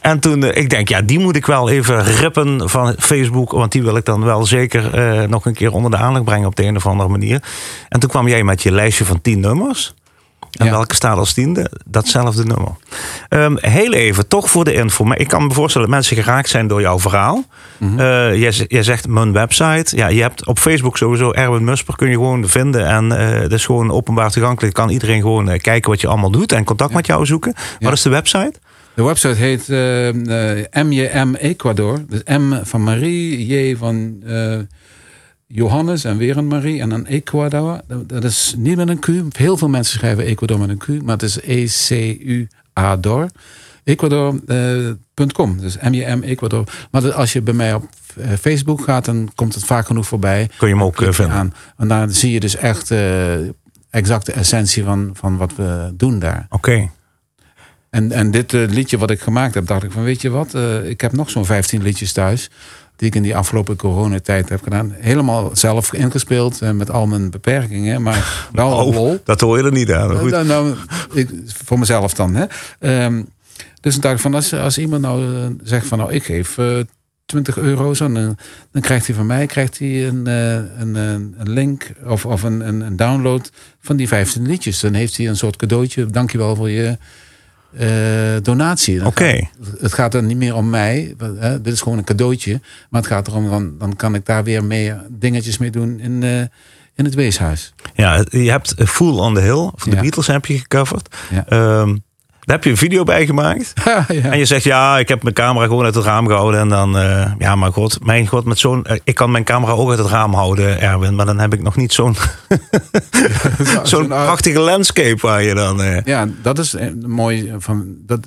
En 0.00 0.18
toen, 0.20 0.44
eh, 0.44 0.62
ik 0.62 0.70
denk, 0.70 0.88
ja, 0.88 1.00
die 1.02 1.18
moet 1.18 1.36
ik 1.36 1.46
wel 1.46 1.70
even 1.70 2.04
rippen 2.04 2.68
van 2.70 2.94
Facebook. 2.98 3.50
Want 3.52 3.72
die 3.72 3.82
wil 3.82 3.96
ik 3.96 4.04
dan 4.04 4.24
wel 4.24 4.46
zeker 4.46 4.94
eh, 4.94 5.28
nog 5.28 5.46
een 5.46 5.54
keer 5.54 5.72
onder 5.72 5.90
de 5.90 5.96
aandacht 5.96 6.24
brengen 6.24 6.46
op 6.46 6.56
de 6.56 6.64
een 6.64 6.76
of 6.76 6.86
andere 6.86 7.08
manier. 7.08 7.42
En 7.88 8.00
toen 8.00 8.10
kwam 8.10 8.28
jij 8.28 8.42
met 8.44 8.62
je 8.62 8.72
lijstje 8.72 9.04
van 9.04 9.20
tien 9.20 9.40
nummers. 9.40 9.94
En 10.50 10.64
Ja. 10.66 10.70
welke 10.70 10.94
staat 10.94 11.16
als 11.16 11.32
tiende? 11.32 11.70
Datzelfde 11.86 12.44
nummer. 12.44 12.72
Ehm, 13.28 13.56
heel 13.56 13.92
even, 13.92 14.28
toch 14.28 14.50
voor 14.50 14.64
de 14.64 14.72
info. 14.72 15.04
Maar 15.04 15.18
ik 15.18 15.28
kan 15.28 15.46
me 15.46 15.52
voorstellen 15.52 15.88
dat 15.88 15.96
mensen 15.96 16.16
geraakt 16.16 16.48
zijn 16.48 16.66
door 16.66 16.80
jouw 16.80 16.98
verhaal. 16.98 17.44
Eh, 17.80 17.86
jij, 18.40 18.52
jij 18.68 18.82
zegt 18.82 19.08
mijn 19.08 19.32
website. 19.32 19.96
Ja, 19.96 20.08
je 20.08 20.22
hebt 20.22 20.46
op 20.46 20.58
Facebook 20.58 20.96
sowieso 20.96 21.30
Erwin 21.30 21.64
Musper 21.64 21.96
kun 21.96 22.08
je 22.08 22.14
gewoon 22.14 22.48
vinden. 22.48 22.86
En 22.86 23.12
eh 23.12 23.40
dat 23.40 23.52
is 23.52 23.64
gewoon 23.64 23.90
openbaar 23.90 24.30
toegankelijk. 24.30 24.74
Kan 24.74 24.88
iedereen 24.88 25.20
gewoon 25.20 25.48
eh, 25.50 25.60
kijken 25.60 25.90
wat 25.90 26.00
je 26.00 26.06
allemaal 26.06 26.30
doet 26.30 26.52
en 26.52 26.64
contact 26.64 26.92
met 26.92 27.06
jou 27.06 27.26
zoeken. 27.26 27.54
Wat 27.80 27.92
is 27.92 28.02
de 28.02 28.10
website? 28.10 28.52
De 28.94 29.02
website 29.02 29.34
heet 29.34 29.68
eh, 29.68 30.08
eh, 30.58 30.66
MJM 30.72 31.34
Ecuador. 31.34 31.98
Dus 32.08 32.20
M 32.38 32.52
van 32.62 32.82
Marie, 32.84 33.46
J 33.46 33.76
van 33.76 34.14
eh, 34.26 34.58
Johannes 35.52 36.04
en 36.04 36.16
weer 36.16 36.36
een 36.36 36.46
Marie 36.46 36.80
en 36.80 36.88
dan 36.88 37.06
Ecuador. 37.06 37.80
Dat, 38.06 38.24
is 38.24 38.54
niet 38.56 38.76
met 38.76 38.88
een 38.88 38.98
Q. 38.98 39.36
Heel 39.36 39.56
veel 39.56 39.68
mensen 39.68 39.98
schrijven 39.98 40.24
Ecuador 40.24 40.58
met 40.58 40.68
een 40.68 40.78
Q, 40.78 41.02
maar 41.02 41.16
het 41.18 41.22
is 41.22 41.38
E-C-U-A-DOR. 41.42 43.30
Ecuador.com. 43.84 45.60
dus 45.60 45.76
MJM 45.78 46.22
Ecuador. 46.22 46.64
Maar 46.90 47.12
als 47.12 47.32
je 47.32 47.42
bij 47.42 47.54
mij 47.54 47.74
op 47.74 47.88
eh, 48.16 48.32
Facebook 48.40 48.80
gaat, 48.80 49.04
dan 49.04 49.30
komt 49.34 49.54
het 49.54 49.64
vaak 49.64 49.86
genoeg 49.86 50.06
voorbij. 50.06 50.50
Kun 50.56 50.68
je 50.68 50.74
hem 50.74 50.82
ook 50.82 51.02
eh, 51.02 51.12
vinden. 51.12 51.36
aan. 51.36 51.54
En 51.76 51.88
daar 51.88 52.10
zie 52.10 52.32
je 52.32 52.40
dus 52.40 52.56
echt 52.56 52.90
eh 52.90 53.34
exact 53.90 54.26
de 54.26 54.32
essentie 54.32 54.84
van, 54.84 55.10
van 55.14 55.36
wat 55.36 55.56
we 55.56 55.92
doen 55.94 56.18
daar. 56.18 56.46
Oké. 56.48 56.90
En, 57.90 58.12
en 58.12 58.30
dit 58.30 58.54
eh, 58.54 58.68
liedje 58.68 58.98
wat 58.98 59.10
ik 59.10 59.20
gemaakt 59.20 59.54
heb, 59.54 59.66
dacht 59.66 59.82
ik 59.82 59.90
van 59.90 60.02
weet 60.02 60.22
je 60.22 60.30
wat, 60.30 60.54
eh, 60.54 60.88
ik 60.88 61.00
heb 61.00 61.12
nog 61.12 61.30
zo'n 61.30 61.44
15 61.44 61.82
liedjes 61.82 62.12
thuis. 62.12 62.50
Die 63.00 63.08
ik 63.08 63.14
in 63.14 63.22
die 63.22 63.36
afgelopen 63.36 63.76
coronatijd 63.76 64.48
heb 64.48 64.62
gedaan. 64.62 64.94
Helemaal 64.98 65.50
zelf 65.52 65.92
ingespeeld 65.92 66.60
eh, 66.60 66.70
met 66.70 66.90
al 66.90 67.06
mijn 67.06 67.30
beperkingen. 67.30 68.02
Maar 68.02 68.48
wel 68.52 68.72
Oh, 68.72 68.94
lol. 68.94 69.20
dat 69.24 69.40
hoor 69.40 69.58
je 69.58 69.64
er 69.64 69.72
niet 69.72 69.92
aan. 69.92 70.16
Goed. 70.16 70.30
Nou, 70.30 70.46
nou, 70.46 70.74
ik, 71.12 71.28
voor 71.46 71.78
mezelf 71.78 72.14
dan. 72.14 72.34
Hè. 72.34 72.44
Ehm, 72.78 73.22
dus 73.80 73.92
dan 73.92 74.02
dacht 74.02 74.14
ik 74.14 74.20
van 74.20 74.34
als, 74.34 74.54
als 74.54 74.78
iemand 74.78 75.02
nou 75.02 75.36
eh, 75.36 75.46
zegt 75.62 75.86
van 75.86 75.98
nou 75.98 76.12
ik 76.12 76.24
geef 76.24 76.58
eh 76.58 76.78
20 77.30 77.58
euro 77.58 77.94
zo, 77.94 78.12
dan, 78.12 78.36
dan 78.72 78.82
krijgt 78.82 79.06
hij 79.06 79.16
van 79.16 79.26
mij 79.26 79.46
krijgt 79.46 79.78
hij 79.78 80.06
een, 80.08 80.26
eh, 80.26 80.54
een, 80.54 80.94
een, 80.94 81.50
link 81.50 81.92
of, 82.04 82.26
of 82.26 82.42
een, 82.42 82.68
een, 82.68 82.80
een 82.80 82.96
download 82.96 83.50
van 83.80 83.96
die 83.96 84.08
15 84.08 84.46
liedjes. 84.46 84.80
Dan 84.80 84.94
heeft 84.94 85.16
hij 85.16 85.28
een 85.28 85.36
soort 85.36 85.56
cadeautje. 85.56 86.06
Dankjewel 86.06 86.56
voor 86.56 86.70
je 86.70 86.98
eh, 87.76 87.88
donatie. 88.42 88.98
Dan 88.98 89.06
Oké. 89.06 89.48
het 89.80 89.92
gaat 89.92 90.14
er 90.14 90.22
niet 90.22 90.36
meer 90.36 90.54
om 90.54 90.70
mij. 90.70 91.14
Hè, 91.38 91.60
dit 91.60 91.72
is 91.72 91.80
gewoon 91.80 91.98
een 91.98 92.04
cadeautje. 92.04 92.60
Maar 92.90 93.00
het 93.00 93.10
gaat 93.10 93.26
erom, 93.28 93.50
dan, 93.50 93.78
dan 93.78 93.96
kan 93.96 94.14
ik 94.14 94.26
daar 94.26 94.44
weer 94.44 94.64
meer 94.64 95.06
dingetjes 95.08 95.58
mee 95.58 95.70
doen 95.70 96.00
in, 96.00 96.22
eh, 96.22 96.40
in 96.94 97.04
het 97.04 97.14
weeshuis. 97.14 97.74
Ja, 97.94 98.24
je 98.30 98.50
hebt 98.50 98.74
Fool 98.76 99.18
on 99.18 99.34
the 99.34 99.40
Hill 99.40 99.70
van 99.74 99.90
de 99.90 99.96
Ja. 99.96 100.00
Beatles 100.02 100.26
heb 100.26 100.46
je 100.46 100.58
gecoverd. 100.58 101.16
Ja. 101.30 101.46
Ehm, 101.46 101.96
daar 102.50 102.58
heb 102.58 102.64
je 102.64 102.70
een 102.70 102.88
video 102.88 103.04
bij 103.04 103.26
gemaakt. 103.26 103.72
ja. 103.84 104.06
En 104.08 104.38
je 104.38 104.44
zegt, 104.44 104.64
ja, 104.64 104.98
ik 104.98 105.08
heb 105.08 105.22
mijn 105.22 105.34
camera 105.34 105.66
gewoon 105.66 105.84
uit 105.84 105.94
het 105.94 106.04
raam 106.04 106.26
gehouden. 106.26 106.60
En 106.60 106.68
dan, 106.68 106.98
eh, 106.98 107.32
ja, 107.38 107.54
maar 107.56 107.72
god, 107.72 108.04
mijn 108.04 108.26
god, 108.26 108.44
met 108.44 108.58
zo'n... 108.58 108.84
eh, 108.84 108.98
ik 109.04 109.14
kan 109.14 109.30
mijn 109.30 109.44
camera 109.44 109.72
ook 109.72 109.90
uit 109.90 109.98
het 109.98 110.08
raam 110.08 110.34
houden, 110.34 110.80
Erwin. 110.80 111.14
Maar 111.14 111.26
dan 111.26 111.38
heb 111.38 111.52
ik 111.54 111.62
nog 111.62 111.76
niet 111.76 111.92
zo'n 111.92 112.14
zo'n 113.62 113.86
zo'n- 113.86 114.06
prachtige 114.06 114.58
landscape 114.60 115.18
waar 115.20 115.42
je 115.42 115.54
dan... 115.54 115.82
eh, 115.82 116.02
Ja, 116.04 116.28
dat 116.42 116.58
is 116.58 116.74
eh, 116.74 116.88
mooi. 117.06 117.52
Van, 117.58 117.94
dat, 118.06 118.20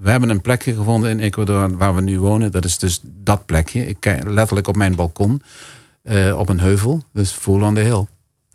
we 0.00 0.10
hebben 0.10 0.28
een 0.30 0.40
plekje 0.40 0.74
gevonden 0.74 1.10
in 1.10 1.20
Ecuador 1.20 1.76
waar 1.76 1.94
we 1.94 2.00
nu 2.00 2.20
wonen. 2.20 2.52
Dat 2.52 2.64
is 2.64 2.78
dus 2.78 3.00
dat 3.04 3.46
plekje. 3.46 3.86
Ik 3.88 3.96
kijk 4.00 4.28
letterlijk 4.28 4.68
op 4.68 4.76
mijn 4.76 4.94
balkon. 4.94 5.42
eh, 6.02 6.38
op 6.38 6.48
een 6.48 6.60
heuvel. 6.60 7.02
Dus 7.12 7.30
Full 7.30 7.62
on 7.62 7.74
the 7.74 7.80
Hill. 7.80 8.06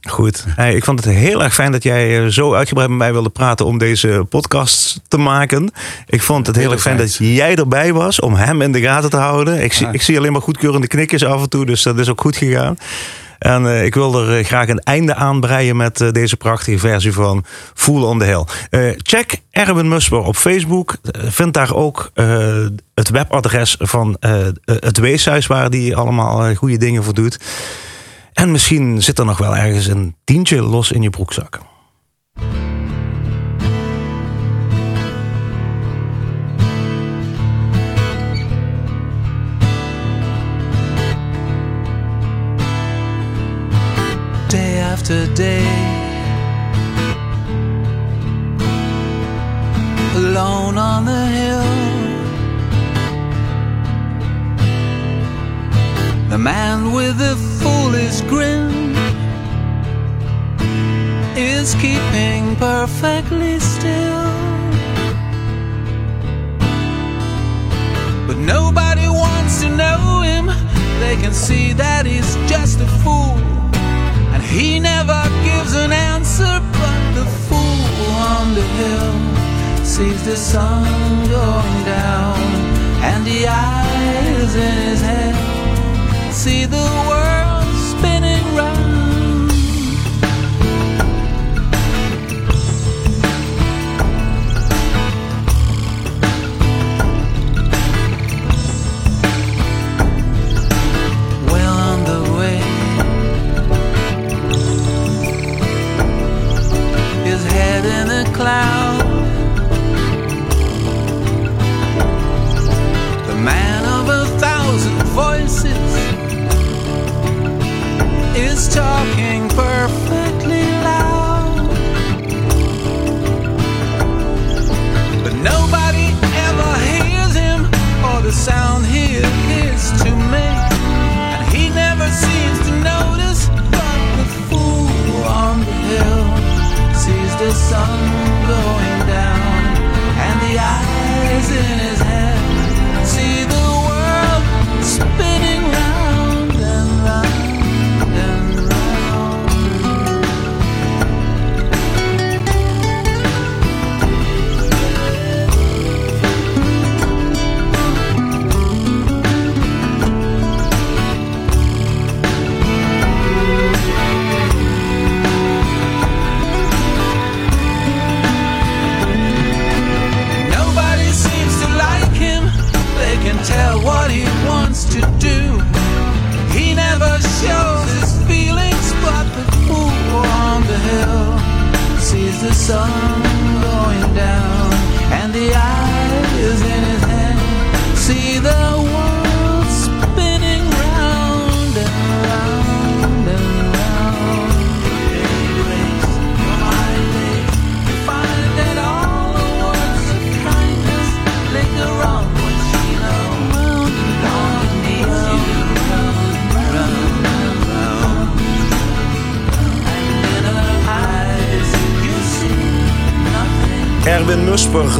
Goed. 0.09 0.45
Hey, 0.47 0.75
ik 0.75 0.83
vond 0.83 1.03
het 1.05 1.13
heel 1.13 1.43
erg 1.43 1.53
fijn 1.53 1.71
dat 1.71 1.83
jij 1.83 2.23
eh, 2.23 2.27
zo 2.27 2.53
uitgebreid 2.53 2.89
met 2.89 2.97
mij 2.97 3.11
wilde 3.11 3.29
praten 3.29 3.65
om 3.65 3.77
deze 3.77 4.25
podcast 4.29 5.01
te 5.07 5.17
maken. 5.17 5.71
Ik 6.07 6.21
vond 6.21 6.47
het 6.47 6.55
heel 6.55 6.71
erg 6.71 6.81
fijn 6.81 6.97
dat 6.97 7.15
jij 7.15 7.55
erbij 7.55 7.93
was 7.93 8.19
om 8.19 8.33
hem 8.33 8.61
in 8.61 8.71
de 8.71 8.81
gaten 8.81 9.09
te 9.09 9.17
houden. 9.17 9.63
Ik 9.63 9.73
zie, 9.73 9.87
ik 9.91 10.01
zie 10.01 10.17
alleen 10.17 10.31
maar 10.31 10.41
goedkeurende 10.41 10.87
knikjes 10.87 11.25
af 11.25 11.41
en 11.41 11.49
toe, 11.49 11.65
dus 11.65 11.83
dat 11.83 11.99
is 11.99 12.09
ook 12.09 12.21
goed 12.21 12.37
gegaan. 12.37 12.77
En 13.39 13.67
eh, 13.67 13.85
ik 13.85 13.93
wil 13.93 14.21
er 14.21 14.37
eh, 14.37 14.45
graag 14.45 14.67
een 14.67 14.79
einde 14.79 15.15
aan 15.15 15.39
breien 15.39 15.75
met 15.75 16.03
deze 16.11 16.37
prachtige 16.37 16.79
versie 16.79 17.13
van 17.13 17.45
Fool 17.73 18.03
on 18.03 18.19
the 18.19 18.25
Hill. 18.25 18.45
Check 18.97 19.41
Erwin 19.51 19.87
Musper 19.87 20.19
op 20.19 20.35
Facebook. 20.35 20.97
Vind 21.11 21.53
daar 21.53 21.75
ook 21.75 22.11
het 22.93 23.09
webadres 23.09 23.75
van 23.79 24.17
het 24.65 24.97
weeshuis 24.97 25.47
waar 25.47 25.69
hij 25.69 25.95
allemaal 25.95 26.55
goede 26.55 26.77
dingen 26.77 27.03
voor 27.03 27.13
doet. 27.13 27.37
En 28.37 28.51
misschien 28.51 29.01
zit 29.01 29.19
er 29.19 29.25
nog 29.25 29.37
wel 29.37 29.55
ergens 29.55 29.87
een 29.87 30.15
tientje 30.23 30.61
los 30.61 30.91
in 30.91 31.01
je 31.01 31.09
broekzak. 31.09 31.59
day 44.47 44.81
after 44.91 45.33
day. 45.33 45.65
Alone 50.15 50.77
on 50.77 51.05
the 51.05 51.25
hill, 51.37 51.69
the 56.29 56.37
man 56.37 56.93
with 56.93 57.17
the 57.17 57.56
foolish 58.17 58.29
grin 58.29 58.95
is 61.37 61.73
keeping 61.75 62.55
perfectly 62.55 63.59
still. 63.59 64.31
But 68.27 68.37
nobody 68.37 69.07
wants 69.07 69.61
to 69.61 69.69
know 69.69 70.21
him. 70.21 70.47
They 70.99 71.15
can 71.21 71.33
see 71.33 71.73
that 71.73 72.05
he's 72.05 72.35
just 72.49 72.79
a 72.79 72.87
fool. 73.03 73.37
And 74.33 74.43
he 74.43 74.79
never 74.79 75.21
gives 75.43 75.73
an 75.75 75.91
answer, 75.91 76.61
but 76.71 77.13
the 77.15 77.25
fool 77.47 78.11
on 78.31 78.53
the 78.53 78.67
hill 78.79 79.85
sees 79.85 80.23
the 80.25 80.35
sun 80.35 80.83
going 81.29 81.83
down, 81.85 82.39
and 83.01 83.25
the 83.25 83.47
eyes 83.47 84.55
in 84.55 84.73
his 84.89 85.01
head 85.01 86.33
see 86.33 86.65
the 86.65 86.87
world 87.07 87.36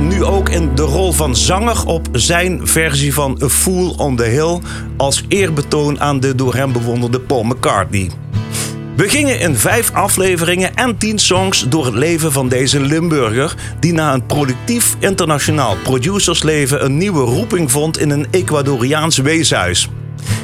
Nu 0.01 0.23
ook 0.23 0.49
in 0.49 0.75
de 0.75 0.81
rol 0.81 1.11
van 1.11 1.35
zanger 1.35 1.85
op 1.85 2.07
zijn 2.11 2.67
versie 2.67 3.13
van 3.13 3.39
A 3.43 3.49
Fool 3.49 3.89
on 3.89 4.15
the 4.15 4.23
Hill 4.23 4.59
als 4.97 5.25
eerbetoon 5.27 5.99
aan 5.99 6.19
de 6.19 6.35
door 6.35 6.55
hem 6.55 6.71
bewonderde 6.71 7.19
Paul 7.19 7.43
McCartney. 7.43 8.09
We 8.95 9.09
gingen 9.09 9.39
in 9.39 9.55
vijf 9.55 9.93
afleveringen 9.93 10.75
en 10.75 10.97
tien 10.97 11.19
songs 11.19 11.69
door 11.69 11.85
het 11.85 11.93
leven 11.93 12.31
van 12.31 12.49
deze 12.49 12.79
Limburger, 12.79 13.55
die 13.79 13.93
na 13.93 14.13
een 14.13 14.25
productief 14.25 14.95
internationaal 14.99 15.75
producersleven 15.83 16.85
een 16.85 16.97
nieuwe 16.97 17.23
roeping 17.23 17.71
vond 17.71 17.99
in 17.99 18.09
een 18.09 18.27
Ecuadoriaans 18.31 19.17
weeshuis. 19.17 19.89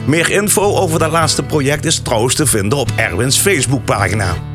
Meer 0.05 0.31
info 0.31 0.75
over 0.75 0.99
dat 0.99 1.11
laatste 1.11 1.43
project 1.43 1.85
is 1.85 1.99
trouwens 1.99 2.35
te 2.35 2.45
vinden 2.45 2.77
op 2.77 2.91
Erwins 2.95 3.37
Facebookpagina. 3.37 4.52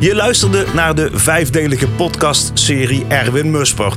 Je 0.00 0.14
luisterde 0.14 0.66
naar 0.74 0.94
de 0.94 1.10
vijfdelige 1.12 1.88
podcastserie 1.88 3.04
Erwin 3.08 3.50
Musper. 3.50 3.92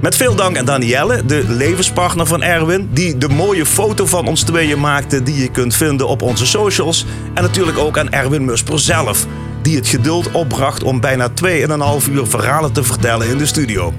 Met 0.00 0.16
veel 0.16 0.34
dank 0.34 0.58
aan 0.58 0.64
Danielle, 0.64 1.24
de 1.26 1.44
levenspartner 1.48 2.26
van 2.26 2.42
Erwin, 2.42 2.88
die 2.92 3.18
de 3.18 3.28
mooie 3.28 3.66
foto 3.66 4.06
van 4.06 4.26
ons 4.26 4.42
tweeën 4.42 4.80
maakte 4.80 5.22
die 5.22 5.42
je 5.42 5.50
kunt 5.50 5.74
vinden 5.74 6.08
op 6.08 6.22
onze 6.22 6.46
socials. 6.46 7.06
En 7.34 7.42
natuurlijk 7.42 7.78
ook 7.78 7.98
aan 7.98 8.10
Erwin 8.10 8.44
Musper 8.44 8.80
zelf, 8.80 9.26
die 9.62 9.76
het 9.76 9.88
geduld 9.88 10.30
opbracht 10.32 10.82
om 10.82 11.00
bijna 11.00 11.28
2,5 11.28 12.10
uur 12.10 12.26
verhalen 12.26 12.72
te 12.72 12.84
vertellen 12.84 13.28
in 13.28 13.38
de 13.38 13.46
studio. 13.46 13.94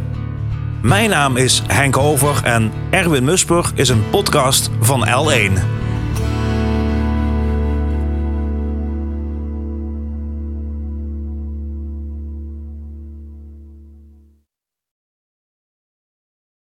Mijn 0.81 1.10
naam 1.10 1.38
is 1.38 1.63
Henk 1.67 1.97
Over 1.97 2.43
en 2.43 2.71
Erwin 2.89 3.23
Musper 3.23 3.71
is 3.75 3.89
een 3.89 4.10
podcast 4.10 4.69
van 4.79 5.07
L1. 5.07 5.87